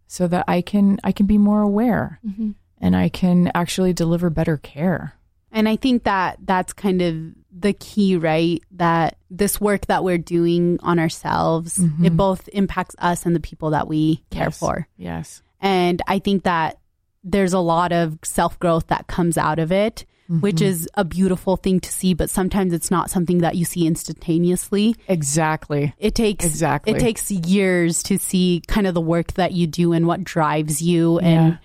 so 0.07 0.27
that 0.27 0.45
I 0.47 0.61
can 0.61 0.99
I 1.03 1.11
can 1.11 1.25
be 1.25 1.37
more 1.37 1.61
aware 1.61 2.19
mm-hmm. 2.25 2.51
and 2.79 2.95
I 2.95 3.09
can 3.09 3.51
actually 3.53 3.93
deliver 3.93 4.29
better 4.29 4.57
care. 4.57 5.13
And 5.51 5.67
I 5.67 5.75
think 5.75 6.03
that 6.03 6.37
that's 6.43 6.73
kind 6.73 7.01
of 7.01 7.15
the 7.51 7.73
key, 7.73 8.15
right? 8.15 8.63
That 8.71 9.17
this 9.29 9.59
work 9.59 9.87
that 9.87 10.03
we're 10.03 10.17
doing 10.17 10.79
on 10.81 10.99
ourselves, 10.99 11.77
mm-hmm. 11.77 12.05
it 12.05 12.15
both 12.15 12.47
impacts 12.53 12.95
us 12.99 13.25
and 13.25 13.35
the 13.35 13.39
people 13.39 13.71
that 13.71 13.87
we 13.87 14.23
care 14.29 14.45
yes. 14.45 14.59
for. 14.59 14.87
Yes. 14.97 15.41
And 15.61 16.01
I 16.07 16.19
think 16.19 16.43
that 16.43 16.79
there's 17.23 17.53
a 17.53 17.59
lot 17.59 17.91
of 17.91 18.17
self 18.23 18.57
growth 18.59 18.87
that 18.87 19.07
comes 19.07 19.37
out 19.37 19.59
of 19.59 19.71
it, 19.71 20.05
mm-hmm. 20.29 20.41
which 20.41 20.61
is 20.61 20.89
a 20.95 21.03
beautiful 21.03 21.57
thing 21.57 21.79
to 21.81 21.91
see, 21.91 22.13
but 22.13 22.29
sometimes 22.29 22.73
it's 22.73 22.91
not 22.91 23.09
something 23.09 23.39
that 23.39 23.55
you 23.55 23.65
see 23.65 23.85
instantaneously. 23.85 24.95
Exactly. 25.07 25.93
It 25.97 26.15
takes 26.15 26.45
exactly. 26.45 26.93
It 26.93 26.99
takes 26.99 27.29
years 27.29 28.03
to 28.03 28.17
see 28.17 28.61
kind 28.67 28.87
of 28.87 28.93
the 28.93 29.01
work 29.01 29.33
that 29.33 29.51
you 29.51 29.67
do 29.67 29.93
and 29.93 30.07
what 30.07 30.23
drives 30.23 30.81
you 30.81 31.19
yeah. 31.21 31.27
and 31.27 31.59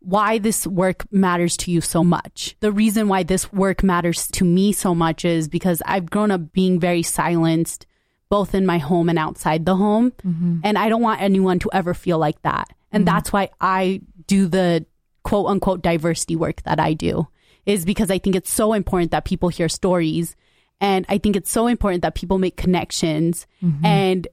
why 0.00 0.38
this 0.38 0.66
work 0.66 1.04
matters 1.12 1.56
to 1.56 1.70
you 1.70 1.80
so 1.80 2.04
much. 2.04 2.56
The 2.60 2.70
reason 2.70 3.08
why 3.08 3.24
this 3.24 3.52
work 3.52 3.82
matters 3.82 4.28
to 4.32 4.44
me 4.44 4.72
so 4.72 4.94
much 4.94 5.24
is 5.24 5.48
because 5.48 5.82
I've 5.84 6.08
grown 6.08 6.30
up 6.30 6.52
being 6.52 6.78
very 6.78 7.02
silenced 7.02 7.86
both 8.28 8.54
in 8.54 8.66
my 8.66 8.78
home 8.78 9.08
and 9.08 9.18
outside 9.18 9.64
the 9.64 9.76
home. 9.76 10.12
Mm-hmm. 10.24 10.60
And 10.64 10.78
I 10.78 10.88
don't 10.88 11.02
want 11.02 11.22
anyone 11.22 11.58
to 11.60 11.70
ever 11.72 11.94
feel 11.94 12.18
like 12.18 12.40
that. 12.42 12.68
And 12.92 13.04
mm-hmm. 13.04 13.14
that's 13.14 13.32
why 13.32 13.50
I 13.60 14.02
do 14.26 14.46
the 14.46 14.86
quote 15.22 15.46
unquote 15.46 15.82
diversity 15.82 16.36
work 16.36 16.62
that 16.62 16.80
I 16.80 16.94
do, 16.94 17.26
is 17.64 17.84
because 17.84 18.10
I 18.10 18.18
think 18.18 18.36
it's 18.36 18.50
so 18.50 18.72
important 18.72 19.10
that 19.10 19.24
people 19.24 19.48
hear 19.48 19.68
stories. 19.68 20.36
And 20.80 21.06
I 21.08 21.18
think 21.18 21.36
it's 21.36 21.50
so 21.50 21.66
important 21.66 22.02
that 22.02 22.14
people 22.14 22.38
make 22.38 22.56
connections 22.56 23.46
mm-hmm. 23.62 23.84
and 23.84 24.28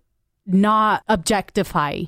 not 0.46 1.04
objectify 1.08 2.04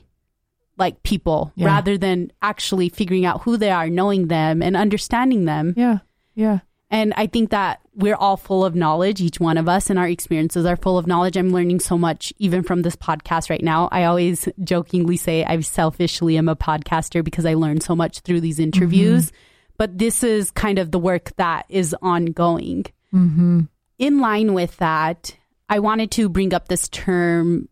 like 0.78 1.04
people 1.04 1.54
yeah. 1.56 1.68
rather 1.68 1.98
than 1.98 2.32
actually 2.42 2.90
figuring 2.90 3.25
out 3.25 3.42
who 3.44 3.58
they 3.58 3.72
are, 3.72 3.90
knowing 3.90 4.28
them 4.28 4.62
and 4.62 4.75
understanding 4.75 5.46
them. 5.46 5.74
Yeah. 5.78 6.00
Yeah. 6.36 6.60
And 6.96 7.14
I 7.18 7.28
think 7.28 7.50
that 7.50 7.82
we're 7.94 8.16
all 8.16 8.38
full 8.38 8.64
of 8.64 8.74
knowledge, 8.74 9.20
each 9.20 9.38
one 9.38 9.58
of 9.58 9.68
us, 9.68 9.90
and 9.90 10.00
our 10.00 10.08
experiences 10.08 10.66
are 10.66 10.78
full 10.78 10.98
of 10.98 11.08
knowledge. 11.08 11.36
I'm 11.36 11.52
learning 11.52 11.82
so 11.82 11.98
much 11.98 12.32
even 12.38 12.64
from 12.64 12.84
this 12.84 12.96
podcast 12.96 13.50
right 13.50 13.62
now. 13.62 13.90
I 13.92 14.06
always 14.06 14.48
jokingly 14.64 15.18
say 15.18 15.44
I 15.44 15.60
selfishly 15.60 16.38
am 16.38 16.48
a 16.48 16.56
podcaster 16.56 17.22
because 17.22 17.46
I 17.46 17.56
learn 17.56 17.82
so 17.82 17.98
much 17.98 18.22
through 18.22 18.40
these 18.40 18.60
interviews. 18.60 19.25
Mm-hmm. 19.25 19.38
But 19.78 19.98
this 19.98 20.24
is 20.24 20.52
kind 20.52 20.80
of 20.80 20.92
the 20.92 20.98
work 20.98 21.36
that 21.36 21.66
is 21.68 21.94
ongoing. 22.02 22.86
Mm-hmm. 23.14 23.64
In 24.00 24.20
line 24.20 24.54
with 24.54 24.78
that, 24.78 25.36
I 25.68 25.80
wanted 25.80 26.12
to 26.12 26.30
bring 26.30 26.54
up 26.54 26.70
this 26.70 26.88
term 26.88 27.68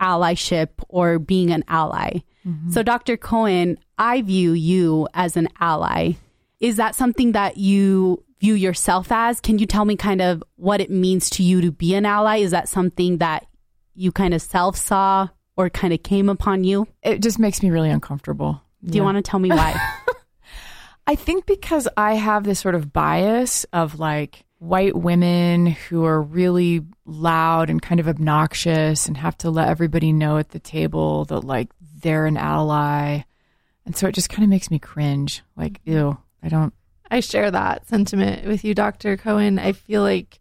allyship 0.00 0.68
or 0.88 1.18
being 1.18 1.50
an 1.50 1.64
ally. 1.66 2.20
Mm-hmm. 2.46 2.70
So, 2.70 2.84
Dr. 2.84 3.16
Cowan, 3.16 3.80
I 3.98 4.22
view 4.22 4.52
you 4.52 5.08
as 5.12 5.36
an 5.36 5.48
ally. 5.58 6.12
Is 6.60 6.76
that 6.76 6.94
something 6.94 7.32
that 7.32 7.56
you 7.56 8.22
view 8.40 8.54
yourself 8.54 9.12
as? 9.12 9.40
Can 9.40 9.58
you 9.58 9.66
tell 9.66 9.84
me 9.84 9.96
kind 9.96 10.20
of 10.20 10.42
what 10.56 10.80
it 10.80 10.90
means 10.90 11.30
to 11.30 11.42
you 11.42 11.60
to 11.60 11.70
be 11.70 11.94
an 11.94 12.06
ally? 12.06 12.38
Is 12.38 12.50
that 12.50 12.68
something 12.68 13.18
that 13.18 13.46
you 13.94 14.10
kind 14.10 14.34
of 14.34 14.42
self 14.42 14.76
saw 14.76 15.28
or 15.56 15.70
kind 15.70 15.92
of 15.92 16.02
came 16.02 16.28
upon 16.28 16.64
you? 16.64 16.88
It 17.02 17.22
just 17.22 17.38
makes 17.38 17.62
me 17.62 17.70
really 17.70 17.90
uncomfortable. 17.90 18.62
Do 18.82 18.90
yeah. 18.90 18.96
you 18.96 19.04
want 19.04 19.16
to 19.16 19.22
tell 19.22 19.40
me 19.40 19.50
why? 19.50 19.76
I 21.06 21.14
think 21.14 21.46
because 21.46 21.88
I 21.96 22.14
have 22.14 22.44
this 22.44 22.60
sort 22.60 22.74
of 22.74 22.92
bias 22.92 23.64
of 23.72 23.98
like 23.98 24.44
white 24.58 24.94
women 24.94 25.66
who 25.66 26.04
are 26.04 26.20
really 26.20 26.82
loud 27.06 27.70
and 27.70 27.80
kind 27.80 27.98
of 27.98 28.08
obnoxious 28.08 29.06
and 29.06 29.16
have 29.16 29.36
to 29.38 29.50
let 29.50 29.68
everybody 29.68 30.12
know 30.12 30.38
at 30.38 30.50
the 30.50 30.60
table 30.60 31.24
that 31.26 31.40
like 31.40 31.70
they're 32.02 32.26
an 32.26 32.36
ally. 32.36 33.22
And 33.84 33.96
so 33.96 34.06
it 34.06 34.14
just 34.14 34.28
kind 34.28 34.44
of 34.44 34.50
makes 34.50 34.70
me 34.70 34.78
cringe. 34.78 35.42
Like, 35.56 35.82
mm-hmm. 35.84 35.92
ew, 35.92 36.18
I 36.42 36.48
don't. 36.48 36.72
I 37.10 37.20
share 37.20 37.50
that 37.50 37.88
sentiment 37.88 38.46
with 38.46 38.64
you, 38.64 38.74
Dr. 38.74 39.16
Cowan. 39.16 39.58
I 39.58 39.72
feel 39.72 40.02
like, 40.02 40.38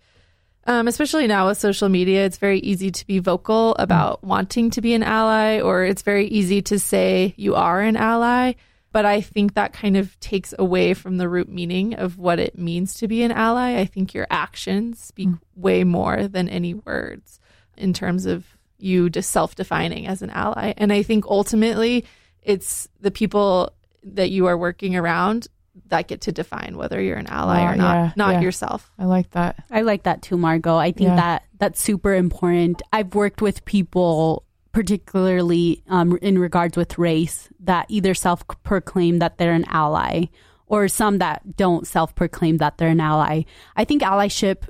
um, 0.65 0.87
especially 0.87 1.25
now 1.25 1.47
with 1.47 1.57
social 1.57 1.89
media, 1.89 2.25
it's 2.25 2.37
very 2.37 2.59
easy 2.59 2.91
to 2.91 3.07
be 3.07 3.19
vocal 3.19 3.75
about 3.75 4.23
wanting 4.23 4.69
to 4.71 4.81
be 4.81 4.93
an 4.93 5.03
ally, 5.03 5.59
or 5.59 5.83
it's 5.83 6.03
very 6.03 6.27
easy 6.27 6.61
to 6.63 6.77
say 6.77 7.33
you 7.37 7.55
are 7.55 7.81
an 7.81 7.97
ally. 7.97 8.53
But 8.91 9.05
I 9.05 9.21
think 9.21 9.53
that 9.53 9.73
kind 9.73 9.97
of 9.97 10.19
takes 10.19 10.53
away 10.57 10.93
from 10.93 11.17
the 11.17 11.29
root 11.29 11.49
meaning 11.49 11.95
of 11.95 12.17
what 12.17 12.39
it 12.39 12.57
means 12.57 12.95
to 12.95 13.07
be 13.07 13.23
an 13.23 13.31
ally. 13.31 13.77
I 13.79 13.85
think 13.85 14.13
your 14.13 14.27
actions 14.29 14.99
speak 14.99 15.29
mm. 15.29 15.39
way 15.55 15.83
more 15.83 16.27
than 16.27 16.49
any 16.49 16.73
words 16.73 17.39
in 17.77 17.93
terms 17.93 18.25
of 18.25 18.45
you 18.79 19.09
just 19.09 19.31
self 19.31 19.55
defining 19.55 20.07
as 20.07 20.21
an 20.21 20.29
ally. 20.31 20.73
And 20.77 20.91
I 20.91 21.03
think 21.03 21.25
ultimately 21.25 22.05
it's 22.41 22.87
the 22.99 23.11
people 23.11 23.73
that 24.03 24.31
you 24.31 24.47
are 24.47 24.57
working 24.57 24.95
around 24.95 25.47
that 25.89 26.07
get 26.07 26.21
to 26.21 26.31
define 26.31 26.77
whether 26.77 27.01
you're 27.01 27.17
an 27.17 27.27
ally 27.27 27.63
or 27.63 27.75
not, 27.75 27.93
yeah, 27.93 28.11
not 28.15 28.33
yeah. 28.35 28.41
yourself. 28.41 28.91
I 28.97 29.05
like 29.05 29.31
that. 29.31 29.63
I 29.69 29.81
like 29.81 30.03
that 30.03 30.21
too, 30.21 30.37
Margaux. 30.37 30.77
I 30.77 30.91
think 30.91 31.09
yeah. 31.09 31.15
that 31.15 31.43
that's 31.57 31.81
super 31.81 32.13
important. 32.13 32.81
I've 32.91 33.13
worked 33.15 33.41
with 33.41 33.65
people, 33.65 34.45
particularly 34.71 35.83
um, 35.87 36.17
in 36.21 36.39
regards 36.39 36.77
with 36.77 36.97
race, 36.97 37.49
that 37.61 37.85
either 37.89 38.13
self 38.13 38.43
proclaim 38.63 39.19
that 39.19 39.37
they're 39.37 39.53
an 39.53 39.65
ally 39.67 40.25
or 40.67 40.87
some 40.87 41.17
that 41.19 41.55
don't 41.57 41.85
self 41.85 42.15
proclaim 42.15 42.57
that 42.57 42.77
they're 42.77 42.89
an 42.89 43.01
ally. 43.01 43.43
I 43.75 43.85
think 43.85 44.01
allyship 44.01 44.67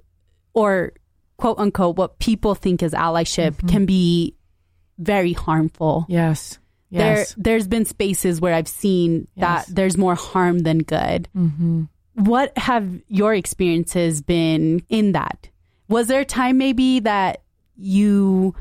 or 0.53 0.93
quote 1.37 1.59
unquote 1.59 1.97
what 1.97 2.19
people 2.19 2.55
think 2.55 2.83
is 2.83 2.93
allyship 2.93 3.51
mm-hmm. 3.51 3.67
can 3.67 3.85
be 3.85 4.35
very 4.97 5.33
harmful. 5.33 6.05
Yes. 6.09 6.58
Yes. 6.89 7.33
There, 7.33 7.43
there's 7.43 7.67
been 7.67 7.85
spaces 7.85 8.41
where 8.41 8.53
I've 8.53 8.67
seen 8.67 9.27
yes. 9.35 9.65
that 9.65 9.75
there's 9.75 9.97
more 9.97 10.15
harm 10.15 10.59
than 10.59 10.79
good. 10.79 11.27
Mm-hmm. 11.35 11.83
What 12.15 12.57
have 12.57 13.01
your 13.07 13.33
experiences 13.33 14.21
been 14.21 14.83
in 14.89 15.13
that? 15.13 15.49
Was 15.87 16.07
there 16.07 16.21
a 16.21 16.25
time 16.25 16.57
maybe 16.57 16.99
that 17.01 17.41
you 17.77 18.55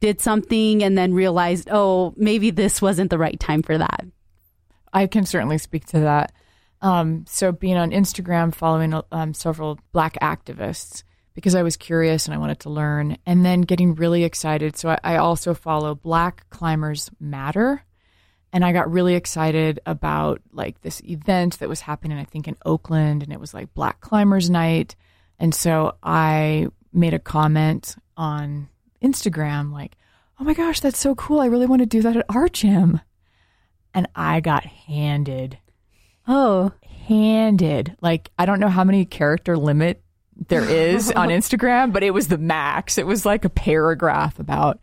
did 0.00 0.20
something 0.20 0.82
and 0.82 0.96
then 0.96 1.14
realized, 1.14 1.68
oh, 1.70 2.14
maybe 2.16 2.50
this 2.50 2.82
wasn't 2.82 3.10
the 3.10 3.18
right 3.18 3.38
time 3.38 3.62
for 3.62 3.78
that? 3.78 4.04
I 4.92 5.06
can 5.06 5.24
certainly 5.24 5.58
speak 5.58 5.86
to 5.86 6.00
that. 6.00 6.32
Um, 6.82 7.24
so, 7.26 7.52
being 7.52 7.76
on 7.76 7.90
Instagram, 7.90 8.54
following 8.54 9.00
um, 9.10 9.34
several 9.34 9.78
black 9.92 10.18
activists, 10.20 11.02
because 11.36 11.54
I 11.54 11.62
was 11.62 11.76
curious 11.76 12.24
and 12.24 12.34
I 12.34 12.38
wanted 12.38 12.60
to 12.60 12.70
learn, 12.70 13.18
and 13.26 13.44
then 13.44 13.60
getting 13.60 13.94
really 13.94 14.24
excited. 14.24 14.76
So 14.76 14.88
I, 14.88 14.98
I, 15.04 15.16
also 15.18 15.52
follow 15.52 15.94
Black 15.94 16.48
Climbers 16.48 17.10
Matter, 17.20 17.84
and 18.54 18.64
I 18.64 18.72
got 18.72 18.90
really 18.90 19.14
excited 19.14 19.78
about 19.84 20.40
like 20.50 20.80
this 20.80 21.02
event 21.04 21.58
that 21.58 21.68
was 21.68 21.82
happening, 21.82 22.16
I 22.18 22.24
think 22.24 22.48
in 22.48 22.56
Oakland, 22.64 23.22
and 23.22 23.32
it 23.32 23.38
was 23.38 23.52
like 23.52 23.74
Black 23.74 24.00
Climbers 24.00 24.48
Night, 24.48 24.96
and 25.38 25.54
so 25.54 25.96
I 26.02 26.68
made 26.90 27.12
a 27.12 27.18
comment 27.18 27.96
on 28.16 28.70
Instagram 29.02 29.72
like, 29.72 29.94
"Oh 30.40 30.44
my 30.44 30.54
gosh, 30.54 30.80
that's 30.80 30.98
so 30.98 31.14
cool! 31.14 31.40
I 31.40 31.46
really 31.46 31.66
want 31.66 31.80
to 31.80 31.86
do 31.86 32.00
that 32.00 32.16
at 32.16 32.24
our 32.30 32.48
gym," 32.48 32.98
and 33.92 34.08
I 34.16 34.40
got 34.40 34.64
handed. 34.64 35.58
Oh, 36.26 36.72
handed. 37.08 37.94
Like 38.00 38.30
I 38.38 38.46
don't 38.46 38.58
know 38.58 38.70
how 38.70 38.84
many 38.84 39.04
character 39.04 39.58
limit 39.58 40.02
there 40.48 40.68
is 40.68 41.10
on 41.12 41.28
Instagram, 41.28 41.92
but 41.92 42.02
it 42.02 42.12
was 42.12 42.28
the 42.28 42.38
max. 42.38 42.98
It 42.98 43.06
was 43.06 43.24
like 43.24 43.44
a 43.44 43.50
paragraph 43.50 44.38
about 44.38 44.78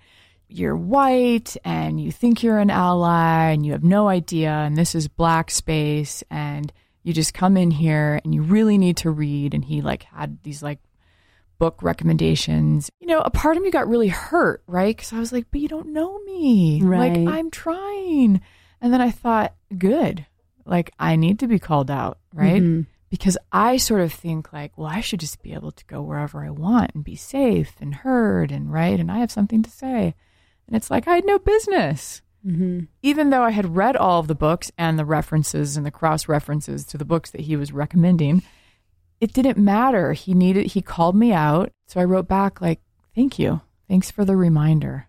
you're 0.48 0.76
white 0.76 1.58
and 1.64 2.00
you 2.00 2.12
think 2.12 2.44
you're 2.44 2.60
an 2.60 2.70
ally 2.70 3.50
and 3.52 3.66
you 3.66 3.72
have 3.72 3.84
no 3.84 4.08
idea 4.08 4.52
and 4.52 4.78
this 4.78 4.94
is 4.94 5.08
black 5.08 5.50
space 5.50 6.24
and 6.30 6.72
you 7.02 7.12
just 7.12 7.34
come 7.34 7.58
in 7.58 7.72
here 7.72 8.20
and 8.24 8.36
you 8.36 8.44
really 8.44 8.78
need 8.78 8.98
to 8.98 9.10
read 9.10 9.54
and 9.54 9.66
he 9.66 9.82
like 9.82 10.04
had 10.04 10.38
these 10.44 10.62
like 10.62 10.80
book 11.58 11.82
recommendations. 11.82 12.90
You 13.00 13.08
know, 13.08 13.20
a 13.20 13.32
part 13.32 13.58
of 13.58 13.64
me 13.64 13.72
got 13.72 13.88
really 13.88 14.10
hurt, 14.10 14.64
right? 14.68 14.98
Cuz 14.98 15.12
I 15.12 15.20
was 15.20 15.32
like, 15.32 15.48
"But 15.50 15.62
you 15.62 15.68
don't 15.68 15.94
know 15.94 16.20
me." 16.20 16.82
Right. 16.84 17.26
Like 17.26 17.36
I'm 17.36 17.50
trying. 17.50 18.42
And 18.82 18.94
then 18.94 19.02
I 19.02 19.12
thought, 19.12 19.56
"Good. 19.78 20.26
Like 20.66 20.92
I 21.00 21.16
need 21.16 21.40
to 21.40 21.48
be 21.48 21.60
called 21.60 21.90
out, 21.90 22.20
right?" 22.34 22.62
Mm-hmm 22.62 22.93
because 23.14 23.38
I 23.52 23.78
sort 23.78 24.02
of 24.02 24.12
think 24.12 24.52
like, 24.52 24.76
well, 24.76 24.88
I 24.88 25.00
should 25.00 25.20
just 25.20 25.44
be 25.44 25.54
able 25.54 25.72
to 25.72 25.86
go 25.86 26.02
wherever 26.02 26.44
I 26.44 26.50
want 26.50 26.96
and 26.96 27.04
be 27.04 27.16
safe 27.16 27.76
and 27.80 27.94
heard 27.94 28.52
and 28.52 28.74
right, 28.74 29.00
and 29.00 29.12
I 29.12 29.20
have 29.20 29.30
something 29.30 29.62
to 29.62 29.70
say. 29.70 30.16
And 30.66 30.76
it's 30.76 30.90
like 30.90 31.08
I 31.08 31.18
had 31.18 31.26
no 31.28 31.38
business. 31.38 32.24
Mm-hmm. 32.44 32.86
Even 33.04 33.30
though 33.30 33.44
I 33.44 33.52
had 33.52 33.76
read 33.76 33.96
all 33.96 34.20
of 34.20 34.28
the 34.28 34.34
books 34.34 34.72
and 34.80 34.98
the 34.98 35.06
references 35.06 35.78
and 35.78 35.86
the 35.86 35.92
cross 35.92 36.28
references 36.28 36.86
to 36.86 36.98
the 36.98 37.06
books 37.06 37.30
that 37.30 37.42
he 37.42 37.56
was 37.56 37.72
recommending, 37.72 38.42
it 39.22 39.32
didn't 39.32 39.60
matter. 39.60 40.14
He 40.14 40.34
needed, 40.34 40.72
he 40.72 40.82
called 40.82 41.16
me 41.16 41.34
out. 41.34 41.72
So 41.86 42.02
I 42.02 42.06
wrote 42.06 42.28
back, 42.28 42.62
like, 42.62 42.82
thank 43.14 43.38
you. 43.38 43.62
Thanks 43.88 44.10
for 44.10 44.26
the 44.26 44.36
reminder. 44.36 45.06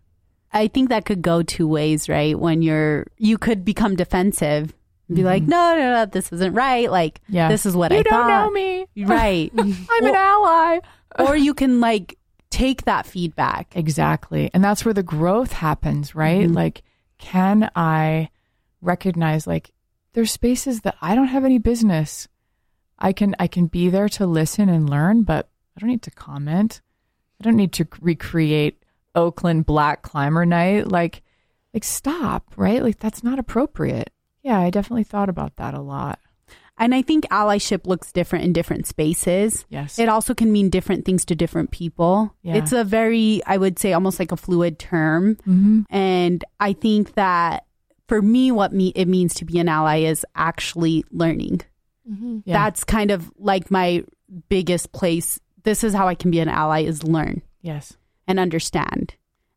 I 0.53 0.69
think 0.69 0.91
that 0.91 1.07
could 1.07 1.23
go 1.23 1.43
two 1.43 1.67
ways, 1.67 2.11
right? 2.11 2.39
When 2.39 2.61
you're, 2.61 3.07
you 3.17 3.39
could 3.39 3.65
become 3.65 3.97
defensive 3.97 4.75
be 5.09 5.17
mm-hmm. 5.17 5.27
like, 5.27 5.43
no, 5.43 5.77
no, 5.77 5.93
no, 5.93 6.07
this 6.07 6.33
isn't 6.33 6.55
right. 6.55 6.91
Like, 6.91 7.21
yeah. 7.29 7.49
this 7.49 7.67
is 7.67 7.77
what 7.77 7.93
you 7.93 7.99
I 7.99 8.03
don't 8.03 8.13
thought. 8.13 8.29
know 8.29 8.51
me. 8.51 8.87
Right. 8.97 9.51
I'm 9.59 10.07
an 10.07 10.15
ally. 10.15 10.79
or 11.19 11.37
you 11.37 11.53
can 11.53 11.81
like 11.81 12.19
take 12.51 12.85
that 12.85 13.07
feedback. 13.07 13.77
Exactly. 13.77 14.51
And 14.55 14.65
that's 14.65 14.85
where 14.85 14.95
the 14.95 15.03
growth 15.03 15.53
happens, 15.53 16.15
right? 16.15 16.45
Mm-hmm. 16.45 16.55
Like, 16.55 16.83
can 17.19 17.71
I 17.75 18.31
recognize 18.85 19.47
like 19.47 19.73
there's 20.13 20.31
spaces 20.31 20.83
that 20.83 20.97
I 21.03 21.15
don't 21.15 21.29
have 21.29 21.45
any 21.45 21.59
business. 21.59 22.29
I 22.99 23.13
can 23.13 23.35
I 23.39 23.49
can 23.49 23.67
be 23.67 23.89
there 23.89 24.09
to 24.11 24.27
listen 24.27 24.69
and 24.69 24.89
learn, 24.89 25.23
but 25.25 25.49
I 25.77 25.81
don't 25.81 25.91
need 25.91 26.03
to 26.03 26.11
comment. 26.11 26.81
I 27.41 27.45
don't 27.45 27.57
need 27.57 27.73
to 27.75 27.89
recreate 28.01 28.83
Oakland 29.15 29.67
Black 29.67 30.03
Climber 30.03 30.47
Night. 30.47 30.89
Like, 30.89 31.23
like 31.73 31.85
stop, 31.85 32.53
right? 32.57 32.83
Like 32.83 33.01
that's 33.01 33.25
not 33.25 33.39
appropriate. 33.39 34.11
Yeah, 34.45 34.61
I 34.61 34.71
definitely 34.71 35.05
thought 35.05 35.29
about 35.29 35.57
that 35.57 35.75
a 35.75 35.81
lot. 35.81 36.21
And 36.77 36.95
I 36.95 37.03
think 37.03 37.25
allyship 37.27 37.87
looks 37.87 38.13
different 38.13 38.45
in 38.45 38.53
different 38.53 38.87
spaces. 38.87 39.65
Yes. 39.69 39.99
It 39.99 40.09
also 40.09 40.35
can 40.35 40.53
mean 40.53 40.71
different 40.71 41.05
things 41.05 41.25
to 41.27 41.37
different 41.37 41.71
people. 41.71 42.35
Yeah. 42.43 42.57
It's 42.57 42.73
a 42.73 42.85
very, 42.85 43.43
I 43.47 43.57
would 43.57 43.79
say, 43.79 43.93
almost 43.93 44.19
like 44.19 44.33
a 44.33 44.37
fluid 44.37 44.79
term. 44.79 45.37
Mm-hmm. 45.37 45.83
And 45.89 46.45
I 46.59 46.73
think 46.73 47.15
that 47.15 47.67
for 48.09 48.21
me, 48.21 48.51
what 48.51 48.73
me, 48.73 48.89
it 48.97 49.07
means 49.07 49.35
to 49.35 49.45
be 49.45 49.59
an 49.61 49.69
ally 49.69 50.01
is 50.01 50.27
actually 50.35 51.05
learning. 51.11 51.63
Mm-hmm. 52.11 52.41
Yeah. 52.45 52.65
That's 52.65 52.85
kind 52.85 53.13
of 53.13 53.33
like 53.39 53.71
my 53.71 54.05
biggest 54.49 54.93
place. 54.93 55.39
This 55.63 55.85
is 55.85 55.95
how 55.95 56.09
I 56.09 56.17
can 56.17 56.33
be 56.33 56.41
an 56.41 56.49
ally 56.49 56.83
is 56.83 57.05
learn. 57.05 57.41
Yes. 57.63 57.97
And 58.27 58.41
understand. 58.41 59.15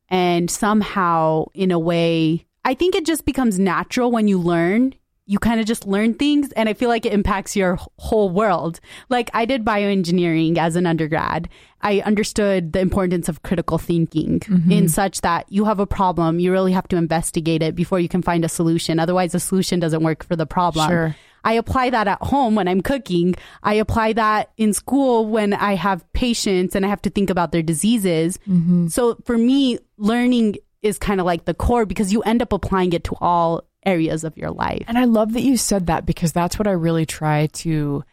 And 0.08 0.50
somehow, 0.52 1.45
in 1.54 1.71
a 1.71 1.80
way, 1.80 2.45
I 2.68 2.74
think 2.74 2.96
it 2.96 3.06
just 3.06 3.24
becomes 3.24 3.58
natural 3.58 4.12
when 4.12 4.28
you 4.28 4.38
learn. 4.38 4.94
You 5.26 5.40
kind 5.40 5.62
of 5.62 5.66
just 5.66 5.88
learn 5.88 6.16
things, 6.16 6.52
and 6.52 6.68
I 6.68 6.74
feel 6.74 6.90
like 6.90 7.06
it 7.06 7.14
impacts 7.14 7.56
your 7.56 7.78
whole 7.98 8.30
world. 8.30 8.82
Like, 9.08 9.30
I 9.34 9.46
did 9.46 9.64
bioengineering 9.64 10.58
as 10.58 10.76
an 10.76 10.86
undergrad. 10.86 11.48
I 11.82 12.02
understood 12.02 12.74
the 12.74 12.80
importance 12.80 13.30
of 13.30 13.42
critical 13.42 13.78
thinking 13.78 14.42
mm-hmm. 14.42 14.70
in 14.70 14.90
such 14.90 15.22
that 15.22 15.50
you 15.50 15.64
have 15.64 15.80
a 15.80 15.86
problem, 15.86 16.40
you 16.40 16.52
really 16.52 16.74
have 16.74 16.90
to 16.90 16.98
investigate 16.98 17.64
it 17.64 17.74
before 17.74 18.02
you 18.02 18.10
can 18.10 18.22
find 18.22 18.44
a 18.44 18.50
solution. 18.50 19.00
Otherwise, 19.00 19.32
the 19.32 19.40
solution 19.40 19.80
doesn't 19.80 20.04
work 20.04 20.26
for 20.26 20.36
the 20.36 20.46
problem. 20.46 20.90
Sure. 20.90 21.16
I 21.46 21.54
apply 21.54 21.92
that 21.92 22.10
at 22.10 22.22
home 22.22 22.56
when 22.56 22.68
I'm 22.68 22.82
cooking. 22.82 23.36
I 23.64 23.76
apply 23.76 24.14
that 24.14 24.52
in 24.58 24.74
school 24.74 25.26
when 25.26 25.54
I 25.54 25.76
have 25.76 26.04
patients 26.12 26.76
and 26.76 26.86
I 26.86 26.90
have 26.90 27.02
to 27.04 27.10
think 27.10 27.30
about 27.30 27.54
their 27.54 27.62
diseases. 27.62 28.38
Mm-hmm. 28.40 28.88
So 28.88 29.16
for 29.24 29.38
me, 29.38 29.80
learning 29.98 30.58
is 30.82 30.98
kind 30.98 31.20
of 31.20 31.26
like 31.26 31.46
the 31.46 31.54
core 31.54 31.86
because 31.86 32.13
you 32.13 32.22
end 32.22 32.42
up 32.42 32.54
applying 32.54 32.94
it 32.94 33.04
to 33.06 33.16
all 33.20 33.63
areas 33.86 34.24
of 34.24 34.38
your 34.38 34.52
life. 34.52 34.84
And 34.88 34.98
I 34.98 35.06
love 35.06 35.34
that 35.34 35.42
you 35.42 35.58
said 35.58 35.88
that 35.88 36.06
because 36.06 36.32
that's 36.32 36.60
what 36.60 36.68
I 36.68 36.72
really 36.72 37.06
try 37.06 37.48
to 37.48 38.04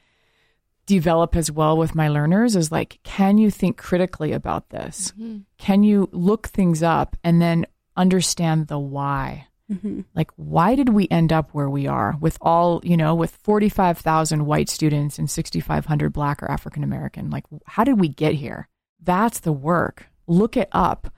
develop 0.86 1.34
as 1.34 1.50
well 1.50 1.76
with 1.76 1.94
my 1.94 2.08
learners 2.08 2.56
is 2.56 2.70
like, 2.70 3.00
can 3.02 3.38
you 3.38 3.50
think 3.50 3.76
critically 3.76 4.32
about 4.32 4.70
this? 4.70 5.12
Mm-hmm. 5.12 5.38
Can 5.58 5.82
you 5.82 6.08
look 6.12 6.48
things 6.48 6.82
up 6.82 7.16
and 7.24 7.40
then 7.40 7.66
understand 7.96 8.68
the 8.68 8.78
why? 8.78 9.46
Mm-hmm. 9.72 10.02
Like, 10.14 10.30
why 10.36 10.74
did 10.74 10.90
we 10.90 11.08
end 11.10 11.32
up 11.32 11.50
where 11.52 11.70
we 11.70 11.86
are 11.86 12.16
with 12.20 12.36
all, 12.40 12.80
you 12.84 12.96
know, 12.96 13.14
with 13.14 13.30
45,000 13.30 14.44
white 14.44 14.68
students 14.68 15.18
and 15.18 15.30
6,500 15.30 16.12
black 16.12 16.42
or 16.42 16.50
African 16.50 16.84
American? 16.84 17.30
Like, 17.30 17.44
how 17.66 17.84
did 17.84 17.98
we 17.98 18.08
get 18.08 18.34
here? 18.34 18.68
That's 19.02 19.40
the 19.40 19.52
work. 19.52 20.06
Look 20.26 20.56
it 20.56 20.68
up. 20.72 21.12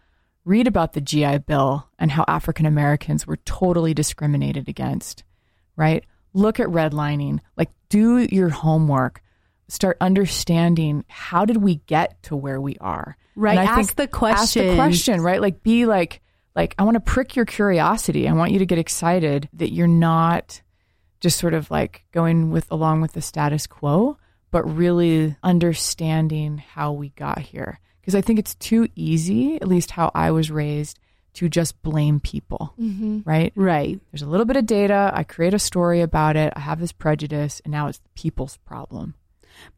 Read 0.47 0.69
about 0.69 0.93
the 0.93 1.01
GI 1.01 1.39
Bill 1.39 1.89
and 1.99 2.13
how 2.13 2.25
African 2.29 2.67
Americans 2.67 3.27
were 3.27 3.37
totally 3.39 3.93
discriminated 3.95 4.69
against, 4.69 5.25
right? 5.75 6.05
Look 6.35 6.61
at 6.61 6.69
redlining. 6.69 7.41
Like, 7.57 7.71
do 7.89 8.19
your 8.31 8.51
homework. 8.51 9.23
Start 9.67 9.97
understanding 10.01 11.05
how 11.09 11.45
did 11.47 11.57
we 11.57 11.77
get 11.87 12.23
to 12.23 12.37
where 12.37 12.61
we 12.61 12.77
are? 12.81 13.17
Right. 13.35 13.59
ask 13.59 13.97
the 13.97 14.07
question. 14.07 14.39
Ask 14.39 14.55
the 14.55 14.77
question, 14.77 15.21
right? 15.21 15.41
Like, 15.41 15.65
be 15.65 15.85
like, 15.85 16.23
like 16.55 16.77
I 16.79 16.85
want 16.85 16.95
to 16.95 17.01
prick 17.01 17.35
your 17.35 17.45
curiosity. 17.45 18.29
I 18.29 18.33
want 18.33 18.53
you 18.53 18.61
to 18.61 18.67
get 18.67 18.79
excited 18.79 19.49
that 19.55 19.73
you're 19.73 19.89
not 19.89 20.63
just 21.21 21.41
sort 21.41 21.55
of 21.55 21.73
like 21.73 22.05
going 22.13 22.53
with 22.53 22.71
along 22.71 23.01
with 23.01 23.15
the 23.15 23.21
status 23.21 23.67
quo, 23.67 24.17
but 24.53 24.63
really 24.63 25.35
understanding 25.43 26.59
how 26.59 26.93
we 26.93 27.09
got 27.11 27.41
here. 27.41 27.81
Because 28.07 28.15
I 28.15 28.21
think 28.21 28.39
it's 28.39 28.55
too 28.55 28.87
easy, 28.95 29.57
at 29.57 29.67
least 29.67 29.91
how 29.91 30.13
I 30.15 30.31
was 30.31 30.49
raised, 30.49 31.01
to 31.35 31.49
just 31.49 31.83
blame 31.83 32.21
people, 32.21 32.73
mm-hmm. 32.81 33.23
right? 33.25 33.53
Right. 33.57 34.01
There's 34.13 34.23
a 34.23 34.29
little 34.29 34.47
bit 34.47 34.57
of 34.57 34.65
data. 34.65 35.11
I 35.13 35.25
create 35.25 35.55
a 35.55 35.59
story 35.59 36.03
about 36.03 36.37
it. 36.37 36.53
I 36.55 36.61
have 36.61 36.79
this 36.79 36.93
prejudice, 36.93 37.61
and 37.65 37.73
now 37.73 37.89
it's 37.89 37.99
the 37.99 38.09
people's 38.15 38.59
problem. 38.59 39.15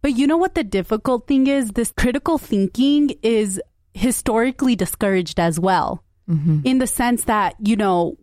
But 0.02 0.18
you 0.18 0.26
know 0.26 0.36
what 0.36 0.54
the 0.54 0.62
difficult 0.62 1.26
thing 1.26 1.46
is? 1.46 1.70
This 1.70 1.90
critical 1.96 2.36
thinking 2.36 3.14
is 3.22 3.62
historically 3.94 4.76
discouraged 4.76 5.40
as 5.40 5.58
well 5.58 6.04
mm-hmm. 6.28 6.60
in 6.64 6.80
the 6.80 6.86
sense 6.86 7.24
that, 7.24 7.56
you 7.58 7.76
know, 7.76 8.18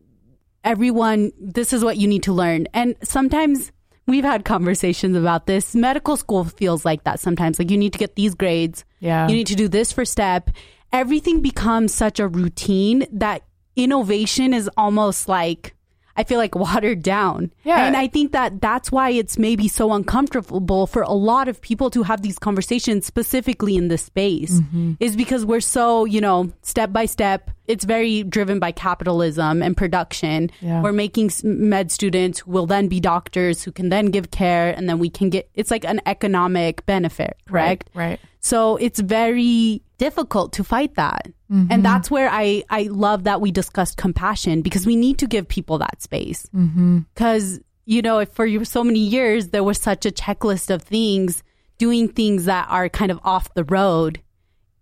everyone, 0.64 1.32
this 1.40 1.74
is 1.74 1.84
what 1.84 1.98
you 1.98 2.08
need 2.08 2.22
to 2.24 2.32
learn. 2.32 2.68
And 2.76 2.96
sometimes 3.02 3.72
we've 4.08 4.24
had 4.24 4.46
conversations 4.46 5.16
about 5.16 5.48
this. 5.48 5.76
Medical 5.76 6.18
school 6.18 6.44
feels 6.46 6.86
like 6.86 7.04
that 7.04 7.20
sometimes. 7.20 7.60
Like 7.60 7.72
you 7.72 7.78
need 7.78 7.94
to 7.94 8.00
get 8.00 8.16
these 8.16 8.36
grades. 8.36 8.86
Yeah. 9.00 9.28
You 9.28 9.36
need 9.36 9.48
to 9.48 9.56
do 9.56 9.68
this 9.68 9.92
for 9.92 10.06
step. 10.06 10.50
Everything 10.92 11.42
becomes 11.42 11.94
such 11.94 12.20
a 12.20 12.28
routine 12.28 13.06
that 13.12 13.44
innovation 13.76 14.54
is 14.54 14.70
almost 14.78 15.28
like 15.28 15.76
I 16.18 16.24
feel 16.24 16.38
like 16.38 16.56
watered 16.56 17.04
down. 17.04 17.52
Yeah. 17.64 17.86
And 17.86 17.96
I 17.96 18.08
think 18.08 18.32
that 18.32 18.62
that's 18.62 18.92
why 18.92 19.10
it's 19.10 19.38
maybe 19.38 19.68
so 19.68 19.94
uncomfortable 19.94 20.88
for 20.88 21.02
a 21.02 21.12
lot 21.12 21.48
of 21.48 21.62
people 21.62 21.90
to 21.92 22.04
have 22.04 22.22
these 22.22 22.40
conversations 22.40 23.06
specifically 23.06 23.76
in 23.76 23.90
this 23.90 24.04
space 24.04 24.60
mm-hmm. 24.60 24.94
is 25.00 25.16
because 25.16 25.46
we're 25.46 25.60
so, 25.60 26.06
you 26.06 26.22
know, 26.22 26.52
step 26.62 26.94
by 26.94 27.06
step. 27.06 27.52
It's 27.68 27.84
very 27.84 28.24
driven 28.24 28.60
by 28.60 28.72
capitalism 28.72 29.62
and 29.62 29.76
production. 29.76 30.52
Yeah. 30.62 30.82
We're 30.82 30.92
making 30.92 31.32
med 31.44 31.92
students 31.92 32.40
who 32.40 32.52
will 32.52 32.66
then 32.66 32.88
be 32.88 33.00
doctors 33.00 33.64
who 33.64 33.72
can 33.72 33.90
then 33.90 34.08
give 34.08 34.32
care 34.32 34.74
and 34.76 34.88
then 34.88 35.00
we 35.00 35.10
can 35.10 35.30
get 35.30 35.50
it's 35.54 35.72
like 35.72 35.86
an 35.86 36.02
economic 36.06 36.86
benefit, 36.86 37.38
correct? 37.48 37.90
Right. 37.94 38.08
right. 38.08 38.20
So 38.46 38.76
it's 38.76 39.00
very 39.00 39.82
difficult 39.98 40.54
to 40.54 40.64
fight 40.64 40.94
that. 40.96 41.28
Mm-hmm. 41.52 41.72
And 41.72 41.84
that's 41.84 42.12
where 42.12 42.30
I, 42.30 42.64
I 42.70 42.84
love 42.84 43.24
that 43.24 43.42
we 43.42 43.50
discussed 43.50 43.98
compassion 43.98 44.62
because 44.62 44.86
we 44.86 44.96
need 44.96 45.18
to 45.18 45.28
give 45.28 45.48
people 45.48 45.80
that 45.80 46.04
space. 46.04 46.46
Because, 46.52 47.54
mm-hmm. 47.54 47.64
you 47.86 48.04
know, 48.04 48.20
if 48.20 48.30
for 48.34 48.64
so 48.64 48.84
many 48.84 49.00
years 49.00 49.48
there 49.48 49.64
was 49.64 49.80
such 49.80 50.06
a 50.06 50.12
checklist 50.12 50.70
of 50.70 50.84
things, 50.84 51.42
doing 51.80 52.08
things 52.08 52.46
that 52.46 52.68
are 52.70 52.88
kind 52.88 53.10
of 53.10 53.20
off 53.24 53.52
the 53.56 53.64
road 53.64 54.22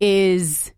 is, 0.01 0.72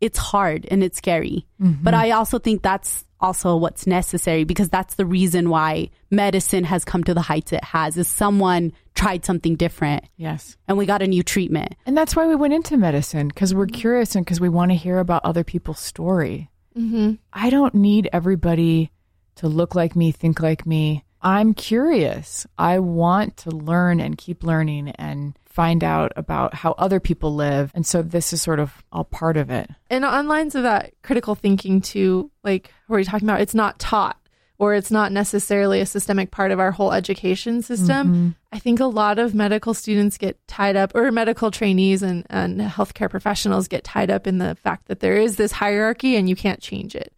it's 0.00 0.18
hard 0.18 0.66
and 0.70 0.82
it's 0.82 0.98
scary. 0.98 1.46
Mm-hmm. 1.60 1.82
But 1.82 1.94
I 1.94 2.12
also 2.12 2.38
think 2.38 2.62
that's 2.62 3.04
also 3.20 3.56
what's 3.56 3.86
necessary 3.86 4.44
because 4.44 4.68
that's 4.68 4.94
the 4.94 5.06
reason 5.06 5.50
why 5.50 5.90
medicine 6.10 6.64
has 6.64 6.84
come 6.84 7.02
to 7.04 7.14
the 7.14 7.20
heights 7.20 7.52
it 7.52 7.64
has 7.64 7.96
is 7.96 8.06
someone 8.06 8.72
tried 8.94 9.24
something 9.24 9.56
different. 9.56 10.04
Yes. 10.16 10.56
And 10.68 10.78
we 10.78 10.86
got 10.86 11.02
a 11.02 11.06
new 11.06 11.22
treatment. 11.22 11.74
And 11.84 11.96
that's 11.96 12.14
why 12.14 12.26
we 12.26 12.36
went 12.36 12.54
into 12.54 12.76
medicine 12.76 13.28
because 13.28 13.54
we're 13.54 13.66
curious 13.66 14.14
and 14.14 14.24
because 14.24 14.40
we 14.40 14.48
want 14.48 14.70
to 14.70 14.76
hear 14.76 14.98
about 14.98 15.24
other 15.24 15.44
people's 15.44 15.80
story. 15.80 16.50
Mm-hmm. 16.76 17.14
i 17.32 17.50
don't 17.50 17.74
need 17.74 18.08
everybody 18.12 18.92
to 19.38 19.48
look 19.48 19.74
like 19.74 19.96
me 19.96 20.12
think 20.12 20.40
like 20.40 20.66
me. 20.66 21.04
I'm 21.22 21.54
curious. 21.54 22.46
I 22.56 22.78
want 22.78 23.38
to 23.38 23.50
learn 23.50 24.00
and 24.00 24.18
keep 24.18 24.44
learning 24.44 24.90
and 24.90 25.36
find 25.58 25.82
out 25.82 26.12
about 26.14 26.54
how 26.54 26.70
other 26.78 27.00
people 27.00 27.34
live. 27.34 27.72
And 27.74 27.84
so 27.84 28.00
this 28.00 28.32
is 28.32 28.40
sort 28.40 28.60
of 28.60 28.72
all 28.92 29.02
part 29.02 29.36
of 29.36 29.50
it. 29.50 29.68
And 29.90 30.04
on 30.04 30.28
lines 30.28 30.54
of 30.54 30.62
that 30.62 30.92
critical 31.02 31.34
thinking 31.34 31.80
too, 31.80 32.30
like 32.44 32.72
you're 32.88 33.02
talking 33.02 33.28
about 33.28 33.40
it's 33.40 33.56
not 33.56 33.80
taught 33.80 34.16
or 34.58 34.74
it's 34.74 34.92
not 34.92 35.10
necessarily 35.10 35.80
a 35.80 35.86
systemic 35.86 36.30
part 36.30 36.52
of 36.52 36.60
our 36.60 36.70
whole 36.70 36.92
education 36.92 37.60
system. 37.62 38.06
Mm-hmm. 38.06 38.28
I 38.52 38.60
think 38.60 38.78
a 38.78 38.84
lot 38.84 39.18
of 39.18 39.34
medical 39.34 39.74
students 39.74 40.16
get 40.16 40.38
tied 40.46 40.76
up, 40.76 40.94
or 40.94 41.10
medical 41.10 41.50
trainees 41.50 42.04
and, 42.04 42.24
and 42.30 42.60
healthcare 42.60 43.10
professionals 43.10 43.66
get 43.66 43.82
tied 43.82 44.12
up 44.12 44.28
in 44.28 44.38
the 44.38 44.54
fact 44.54 44.86
that 44.86 45.00
there 45.00 45.16
is 45.16 45.34
this 45.34 45.50
hierarchy 45.50 46.14
and 46.14 46.28
you 46.28 46.36
can't 46.36 46.60
change 46.60 46.94
it. 46.94 47.12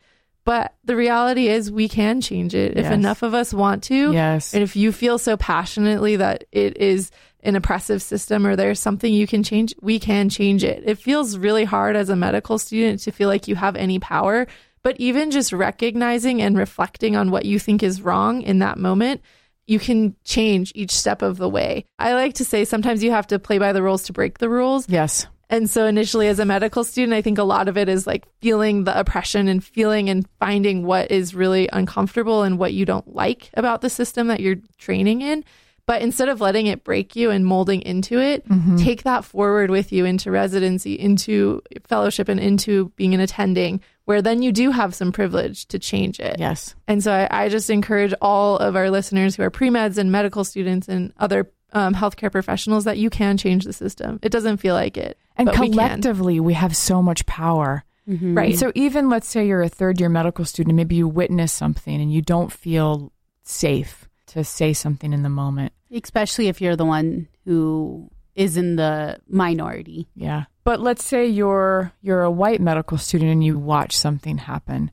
But 0.44 0.74
the 0.84 0.96
reality 0.96 1.48
is, 1.48 1.70
we 1.70 1.88
can 1.88 2.22
change 2.22 2.54
it 2.54 2.72
if 2.72 2.84
yes. 2.84 2.92
enough 2.92 3.22
of 3.22 3.34
us 3.34 3.52
want 3.52 3.84
to. 3.84 4.12
Yes. 4.12 4.54
And 4.54 4.62
if 4.62 4.74
you 4.76 4.92
feel 4.92 5.18
so 5.18 5.36
passionately 5.36 6.16
that 6.16 6.44
it 6.50 6.78
is 6.78 7.10
an 7.42 7.56
oppressive 7.56 8.02
system 8.02 8.46
or 8.46 8.56
there's 8.56 8.80
something 8.80 9.12
you 9.12 9.26
can 9.26 9.42
change, 9.42 9.74
we 9.80 9.98
can 9.98 10.28
change 10.28 10.64
it. 10.64 10.82
It 10.86 10.98
feels 10.98 11.38
really 11.38 11.64
hard 11.64 11.96
as 11.96 12.08
a 12.08 12.16
medical 12.16 12.58
student 12.58 13.00
to 13.00 13.12
feel 13.12 13.28
like 13.28 13.48
you 13.48 13.56
have 13.56 13.76
any 13.76 13.98
power. 13.98 14.46
But 14.82 14.98
even 14.98 15.30
just 15.30 15.52
recognizing 15.52 16.40
and 16.40 16.56
reflecting 16.56 17.14
on 17.14 17.30
what 17.30 17.44
you 17.44 17.58
think 17.58 17.82
is 17.82 18.00
wrong 18.00 18.42
in 18.42 18.60
that 18.60 18.78
moment, 18.78 19.20
you 19.66 19.78
can 19.78 20.16
change 20.24 20.72
each 20.74 20.90
step 20.90 21.22
of 21.22 21.36
the 21.36 21.48
way. 21.48 21.84
I 21.98 22.14
like 22.14 22.34
to 22.34 22.44
say 22.44 22.64
sometimes 22.64 23.04
you 23.04 23.10
have 23.10 23.26
to 23.28 23.38
play 23.38 23.58
by 23.58 23.72
the 23.72 23.82
rules 23.82 24.04
to 24.04 24.12
break 24.12 24.38
the 24.38 24.48
rules. 24.48 24.88
Yes. 24.88 25.26
And 25.50 25.68
so 25.68 25.86
initially 25.86 26.28
as 26.28 26.38
a 26.38 26.44
medical 26.44 26.84
student, 26.84 27.12
I 27.12 27.22
think 27.22 27.36
a 27.36 27.44
lot 27.44 27.68
of 27.68 27.76
it 27.76 27.88
is 27.88 28.06
like 28.06 28.24
feeling 28.40 28.84
the 28.84 28.98
oppression 28.98 29.48
and 29.48 29.62
feeling 29.62 30.08
and 30.08 30.26
finding 30.38 30.84
what 30.84 31.10
is 31.10 31.34
really 31.34 31.68
uncomfortable 31.72 32.44
and 32.44 32.56
what 32.56 32.72
you 32.72 32.84
don't 32.84 33.14
like 33.14 33.50
about 33.54 33.80
the 33.80 33.90
system 33.90 34.28
that 34.28 34.40
you're 34.40 34.56
training 34.78 35.22
in. 35.22 35.44
But 35.90 36.02
instead 36.02 36.28
of 36.28 36.40
letting 36.40 36.68
it 36.68 36.84
break 36.84 37.16
you 37.16 37.32
and 37.32 37.44
molding 37.44 37.82
into 37.82 38.20
it, 38.20 38.48
mm-hmm. 38.48 38.76
take 38.76 39.02
that 39.02 39.24
forward 39.24 39.72
with 39.72 39.90
you 39.90 40.04
into 40.04 40.30
residency, 40.30 40.96
into 40.96 41.62
fellowship, 41.82 42.28
and 42.28 42.38
into 42.38 42.90
being 42.94 43.12
an 43.12 43.18
attending, 43.18 43.80
where 44.04 44.22
then 44.22 44.40
you 44.40 44.52
do 44.52 44.70
have 44.70 44.94
some 44.94 45.10
privilege 45.10 45.66
to 45.66 45.80
change 45.80 46.20
it. 46.20 46.36
Yes. 46.38 46.76
And 46.86 47.02
so 47.02 47.10
I, 47.10 47.26
I 47.28 47.48
just 47.48 47.70
encourage 47.70 48.14
all 48.22 48.56
of 48.58 48.76
our 48.76 48.88
listeners 48.88 49.34
who 49.34 49.42
are 49.42 49.50
pre 49.50 49.68
meds 49.68 49.98
and 49.98 50.12
medical 50.12 50.44
students 50.44 50.86
and 50.86 51.12
other 51.18 51.50
um, 51.72 51.92
healthcare 51.92 52.30
professionals 52.30 52.84
that 52.84 52.98
you 52.98 53.10
can 53.10 53.36
change 53.36 53.64
the 53.64 53.72
system. 53.72 54.20
It 54.22 54.30
doesn't 54.30 54.58
feel 54.58 54.76
like 54.76 54.96
it. 54.96 55.18
And 55.34 55.50
collectively, 55.50 56.34
we, 56.34 56.50
we, 56.50 56.54
have 56.54 56.76
so 56.76 57.02
much 57.02 57.26
power. 57.26 57.82
Mm-hmm. 58.08 58.38
Right. 58.38 58.56
So 58.56 58.70
even 58.76 59.08
let's 59.08 59.26
say 59.26 59.44
you're 59.44 59.60
a 59.60 59.68
third 59.68 59.98
year 59.98 60.08
medical 60.08 60.44
student, 60.44 60.76
maybe 60.76 60.94
you 60.94 61.08
witness 61.08 61.52
something 61.52 62.00
and 62.00 62.12
you 62.12 62.22
don't 62.22 62.52
feel 62.52 63.10
safe 63.42 64.08
to 64.26 64.44
say 64.44 64.72
something 64.72 65.12
in 65.12 65.24
the 65.24 65.28
moment. 65.28 65.72
Especially 65.92 66.48
if 66.48 66.60
you're 66.60 66.76
the 66.76 66.84
one 66.84 67.28
who 67.44 68.10
is 68.34 68.56
in 68.56 68.76
the 68.76 69.18
minority. 69.28 70.08
Yeah. 70.14 70.44
But 70.64 70.80
let's 70.80 71.04
say 71.04 71.26
you're 71.26 71.92
you're 72.00 72.22
a 72.22 72.30
white 72.30 72.60
medical 72.60 72.98
student 72.98 73.30
and 73.30 73.44
you 73.44 73.58
watch 73.58 73.96
something 73.96 74.38
happen. 74.38 74.90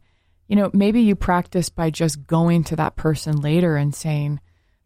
You 0.47 0.55
know, 0.55 0.71
maybe 0.73 1.01
you 1.01 1.15
practice 1.15 1.69
by 1.69 1.89
just 1.89 2.25
going 2.25 2.63
to 2.65 2.75
that 2.77 2.95
person 2.95 3.35
later 3.41 3.75
and 3.75 3.93
saying, 3.93 4.39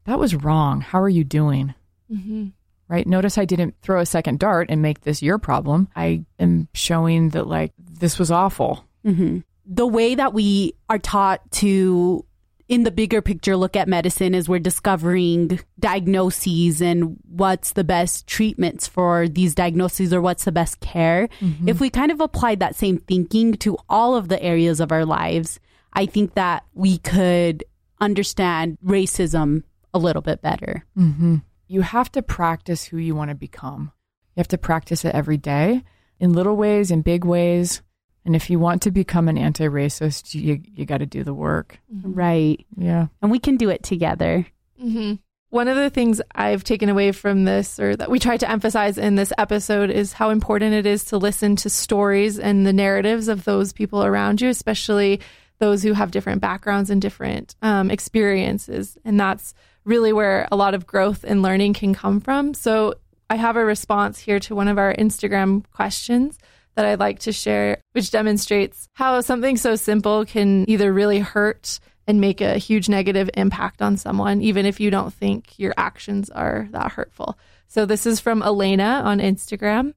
"That 0.06 0.20
was 0.20 0.36
wrong. 0.36 0.82
How 0.82 1.00
are 1.02 1.10
you 1.10 1.24
doing?" 1.24 1.74
Mm-hmm. 2.12 2.48
Right? 2.90 3.08
Notice 3.08 3.38
I 3.38 3.46
didn't 3.46 3.76
throw 3.82 4.02
a 4.02 4.06
second 4.06 4.40
dart 4.40 4.70
and 4.70 4.82
make 4.82 5.02
this 5.02 5.22
your 5.22 5.38
problem. 5.38 5.88
I 5.96 6.26
am 6.40 6.68
showing 6.74 7.30
that 7.30 7.48
like 7.48 7.72
this 7.80 8.20
was 8.20 8.32
awful. 8.32 8.86
Mm-hmm. 9.06 9.40
the 9.66 9.88
way 9.88 10.14
that 10.14 10.32
we 10.34 10.74
are 10.90 11.00
taught 11.00 11.50
to 11.54 12.24
in 12.72 12.84
the 12.84 12.90
bigger 12.90 13.22
picture 13.22 13.58
look 13.58 13.76
at 13.76 13.90
medicine 13.90 14.34
as 14.34 14.48
we're 14.48 14.58
discovering 14.58 15.60
diagnoses 15.78 16.82
and 16.82 17.18
what's 17.28 17.74
the 17.74 17.84
best 17.84 18.28
treatments 18.28 18.88
for 18.88 19.28
these 19.28 19.54
diagnoses 19.54 20.14
or 20.14 20.22
what's 20.22 20.46
the 20.46 20.54
best 20.54 20.80
care. 20.80 21.28
Mm-hmm. 21.42 21.68
If 21.68 21.82
we 21.82 21.90
kind 21.90 22.14
of 22.14 22.22
applied 22.22 22.62
that 22.62 22.78
same 22.78 22.98
thinking 22.98 23.56
to 23.56 23.78
all 23.90 24.16
of 24.16 24.30
the 24.30 24.42
areas 24.42 24.80
of 24.80 24.94
our 24.94 25.06
lives, 25.06 25.60
I 25.92 26.06
think 26.06 26.36
that 26.36 26.64
we 26.74 26.98
could 26.98 27.66
understand 28.00 28.78
racism 28.86 29.64
a 29.94 30.00
little 30.00 30.22
bit 30.22 30.42
better. 30.42 30.86
Mm-hmm. 30.98 31.40
You 31.68 31.82
have 31.82 32.10
to 32.14 32.22
practice 32.22 32.86
who 32.86 32.96
you 33.00 33.16
want 33.16 33.32
to 33.32 33.36
become. 33.36 33.92
You 34.38 34.40
have 34.40 34.48
to 34.48 34.58
practice 34.58 35.04
it 35.04 35.14
every 35.14 35.38
day 35.38 35.84
in 36.22 36.32
little 36.32 36.56
ways, 36.56 36.90
in 36.90 37.02
big 37.02 37.26
ways. 37.26 37.82
And 38.26 38.36
if 38.36 38.50
you 38.50 38.60
want 38.60 38.84
to 38.84 38.92
become 38.92 39.28
an 39.28 39.38
anti-racist, 39.38 40.36
you 40.36 40.62
you 40.64 40.86
got 40.86 41.00
to 41.00 41.06
do 41.06 41.24
the 41.24 41.34
work. 41.34 41.80
Mm-hmm. 41.94 42.14
Right. 42.14 42.66
Yeah. 42.78 43.08
And 43.22 43.32
we 43.32 43.40
can 43.40 43.58
do 43.58 43.70
it 43.70 43.84
together. 43.84 44.46
Mm-hmm. 44.82 45.16
One 45.50 45.68
of 45.68 45.76
the 45.76 45.90
things 45.90 46.22
I've 46.34 46.64
taken 46.64 46.88
away 46.88 47.12
from 47.12 47.44
this, 47.44 47.78
or 47.78 47.96
that 47.98 48.10
we 48.10 48.20
try 48.20 48.38
to 48.38 48.50
emphasize 48.50 48.98
in 48.98 49.16
this 49.16 49.34
episode, 49.38 49.90
is 49.90 50.14
how 50.14 50.30
important 50.30 50.74
it 50.74 50.86
is 50.86 51.04
to 51.06 51.18
listen 51.18 51.58
to 51.58 51.70
stories 51.70 52.40
and 52.40 52.66
the 52.66 52.72
narratives 52.72 53.28
of 53.28 53.44
those 53.44 53.74
people 53.74 54.04
around 54.04 54.40
you, 54.40 54.48
especially 54.48 55.20
those 55.60 55.84
who 55.84 55.92
have 55.92 56.12
different 56.12 56.42
backgrounds 56.42 56.90
and 56.90 57.02
different 57.02 57.56
um, 57.62 57.92
experiences. 57.92 58.98
And 59.04 59.20
that's 59.20 59.54
really 59.84 60.14
where 60.14 60.48
a 60.52 60.56
lot 60.56 60.74
of 60.74 60.88
growth 60.88 61.26
and 61.28 61.42
learning 61.42 61.74
can 61.74 61.94
come 61.94 62.22
from. 62.22 62.54
So 62.54 62.94
I 63.30 63.36
have 63.36 63.58
a 63.58 63.66
response 63.66 64.20
here 64.20 64.40
to 64.42 64.56
one 64.56 64.68
of 64.68 64.78
our 64.78 64.94
Instagram 64.96 65.64
questions 65.72 66.38
that 66.82 66.90
I'd 66.90 67.00
like 67.00 67.20
to 67.20 67.32
share, 67.32 67.78
which 67.92 68.10
demonstrates 68.10 68.90
how 68.94 69.22
something 69.22 69.56
so 69.56 69.76
simple 69.76 70.26
can 70.26 70.68
either 70.68 70.92
really 70.92 71.20
hurt 71.20 71.80
and 72.08 72.20
make 72.20 72.42
a 72.42 72.58
huge 72.58 72.90
negative 72.90 73.30
impact 73.36 73.84
on 73.84 73.98
someone, 73.98 74.42
even 74.42 74.66
if 74.66 74.80
you 74.80 74.90
don't 74.90 75.14
think 75.14 75.60
your 75.60 75.76
actions 75.78 76.32
are 76.32 76.68
that 76.72 76.92
hurtful. 76.92 77.38
So 77.68 77.86
this 77.86 78.08
is 78.08 78.20
from 78.20 78.42
Elena 78.42 79.04
on 79.06 79.20
Instagram. 79.20 79.94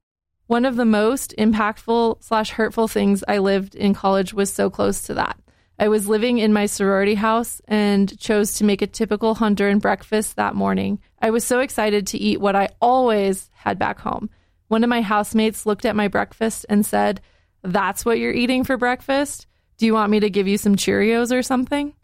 One 0.46 0.66
of 0.66 0.76
the 0.76 0.84
most 0.84 1.34
impactful 1.38 2.22
slash 2.22 2.50
hurtful 2.50 2.86
things 2.86 3.24
I 3.26 3.38
lived 3.38 3.74
in 3.74 3.94
college 3.94 4.34
was 4.34 4.52
so 4.52 4.68
close 4.68 5.04
to 5.04 5.14
that. 5.14 5.38
I 5.78 5.88
was 5.88 6.06
living 6.06 6.36
in 6.36 6.52
my 6.52 6.66
sorority 6.66 7.14
house 7.14 7.62
and 7.66 8.16
chose 8.20 8.52
to 8.54 8.64
make 8.64 8.82
a 8.82 8.86
typical 8.86 9.34
Honduran 9.34 9.80
breakfast 9.80 10.36
that 10.36 10.54
morning. 10.54 11.00
I 11.22 11.30
was 11.30 11.44
so 11.44 11.60
excited 11.60 12.08
to 12.08 12.18
eat 12.18 12.42
what 12.42 12.54
I 12.54 12.68
always 12.78 13.50
had 13.54 13.78
back 13.78 14.00
home. 14.00 14.28
One 14.74 14.82
of 14.82 14.90
my 14.90 15.02
housemates 15.02 15.66
looked 15.66 15.84
at 15.84 15.94
my 15.94 16.08
breakfast 16.08 16.66
and 16.68 16.84
said, 16.84 17.20
That's 17.62 18.04
what 18.04 18.18
you're 18.18 18.32
eating 18.32 18.64
for 18.64 18.76
breakfast? 18.76 19.46
Do 19.76 19.86
you 19.86 19.94
want 19.94 20.10
me 20.10 20.18
to 20.18 20.28
give 20.28 20.48
you 20.48 20.58
some 20.58 20.74
Cheerios 20.74 21.30
or 21.30 21.44
something? 21.44 21.94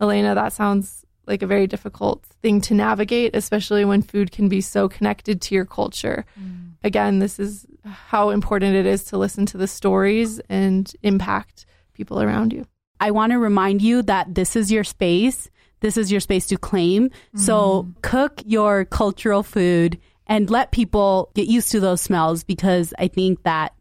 Elena, 0.00 0.34
that 0.34 0.52
sounds 0.52 1.04
like 1.28 1.42
a 1.42 1.46
very 1.46 1.68
difficult 1.68 2.24
thing 2.42 2.60
to 2.62 2.74
navigate, 2.74 3.36
especially 3.36 3.84
when 3.84 4.02
food 4.02 4.32
can 4.32 4.48
be 4.48 4.60
so 4.60 4.88
connected 4.88 5.40
to 5.42 5.54
your 5.54 5.64
culture. 5.64 6.24
Mm. 6.36 6.72
Again, 6.82 7.20
this 7.20 7.38
is 7.38 7.66
how 7.84 8.30
important 8.30 8.74
it 8.74 8.86
is 8.86 9.04
to 9.04 9.16
listen 9.16 9.46
to 9.46 9.56
the 9.56 9.68
stories 9.68 10.40
and 10.48 10.92
impact 11.04 11.66
people 11.94 12.20
around 12.20 12.52
you. 12.52 12.66
I 12.98 13.12
want 13.12 13.30
to 13.30 13.38
remind 13.38 13.80
you 13.80 14.02
that 14.02 14.34
this 14.34 14.56
is 14.56 14.72
your 14.72 14.82
space. 14.82 15.48
This 15.78 15.96
is 15.96 16.10
your 16.10 16.20
space 16.20 16.48
to 16.48 16.58
claim. 16.58 17.10
Mm. 17.10 17.38
So 17.38 17.88
cook 18.02 18.42
your 18.44 18.86
cultural 18.86 19.44
food 19.44 20.00
and 20.26 20.50
let 20.50 20.72
people 20.72 21.30
get 21.34 21.48
used 21.48 21.70
to 21.72 21.80
those 21.80 22.00
smells 22.00 22.44
because 22.44 22.92
I 22.98 23.08
think 23.08 23.42
that 23.44 23.74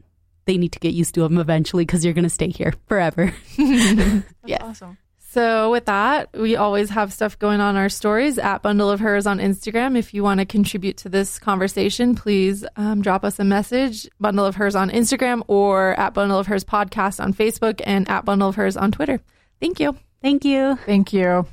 they 0.45 0.58
need 0.58 0.71
to 0.73 0.79
get 0.79 0.93
used 0.93 1.15
to 1.15 1.21
them 1.21 1.38
eventually 1.38 1.86
because 1.86 2.05
you're 2.05 2.13
going 2.13 2.23
to 2.23 2.29
stay 2.29 2.49
here 2.49 2.73
forever. 2.88 3.34
yeah. 3.58 4.60
Awesome. 4.62 4.97
So, 5.36 5.69
with 5.69 5.86
that, 5.88 6.29
we 6.34 6.55
always 6.55 6.89
have 6.91 7.12
stuff 7.12 7.38
going 7.38 7.60
on 7.60 7.75
our 7.75 7.89
stories 7.89 8.38
at 8.38 8.62
Bundle 8.62 8.89
of 8.89 9.01
Hers 9.01 9.27
on 9.27 9.39
Instagram. 9.39 9.97
If 9.97 10.13
you 10.13 10.23
want 10.23 10.39
to 10.39 10.45
contribute 10.45 10.95
to 10.97 11.10
this 11.10 11.39
conversation, 11.39 12.15
please 12.15 12.63
um, 12.77 13.01
drop 13.01 13.25
us 13.25 13.38
a 13.38 13.43
message, 13.43 14.08
Bundle 14.17 14.45
of 14.45 14.55
Hers 14.55 14.75
on 14.75 14.89
Instagram 14.89 15.43
or 15.49 15.99
at 15.99 16.13
Bundle 16.13 16.39
of 16.39 16.47
Hers 16.47 16.63
podcast 16.63 17.21
on 17.21 17.34
Facebook 17.34 17.81
and 17.86 18.10
at 18.10 18.23
Bundle 18.23 18.47
of 18.47 18.55
Hers 18.55 18.77
on 18.77 18.93
Twitter. 18.93 19.19
Thank 19.60 19.81
you. 19.81 19.97
Thank 20.21 20.45
you. 20.45 20.77
Thank 20.86 21.12
you. 21.12 21.45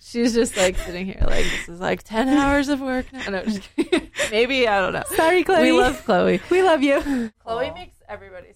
She's 0.00 0.32
just 0.32 0.56
like 0.56 0.76
sitting 0.76 1.06
here, 1.06 1.18
like 1.20 1.44
this 1.44 1.68
is 1.68 1.80
like 1.80 2.02
ten 2.02 2.28
hours 2.38 2.68
of 2.68 2.80
work. 2.80 3.06
No, 3.12 3.30
no, 3.30 3.44
maybe 4.30 4.68
I 4.68 4.80
don't 4.80 4.92
know. 4.92 5.02
Sorry, 5.14 5.44
Chloe. 5.44 5.62
We 5.62 5.72
love 5.72 6.04
Chloe. 6.04 6.40
We 6.50 6.62
love 6.62 6.82
you. 6.82 7.32
Chloe 7.44 7.70
makes 7.72 7.96
everybody 8.08 8.52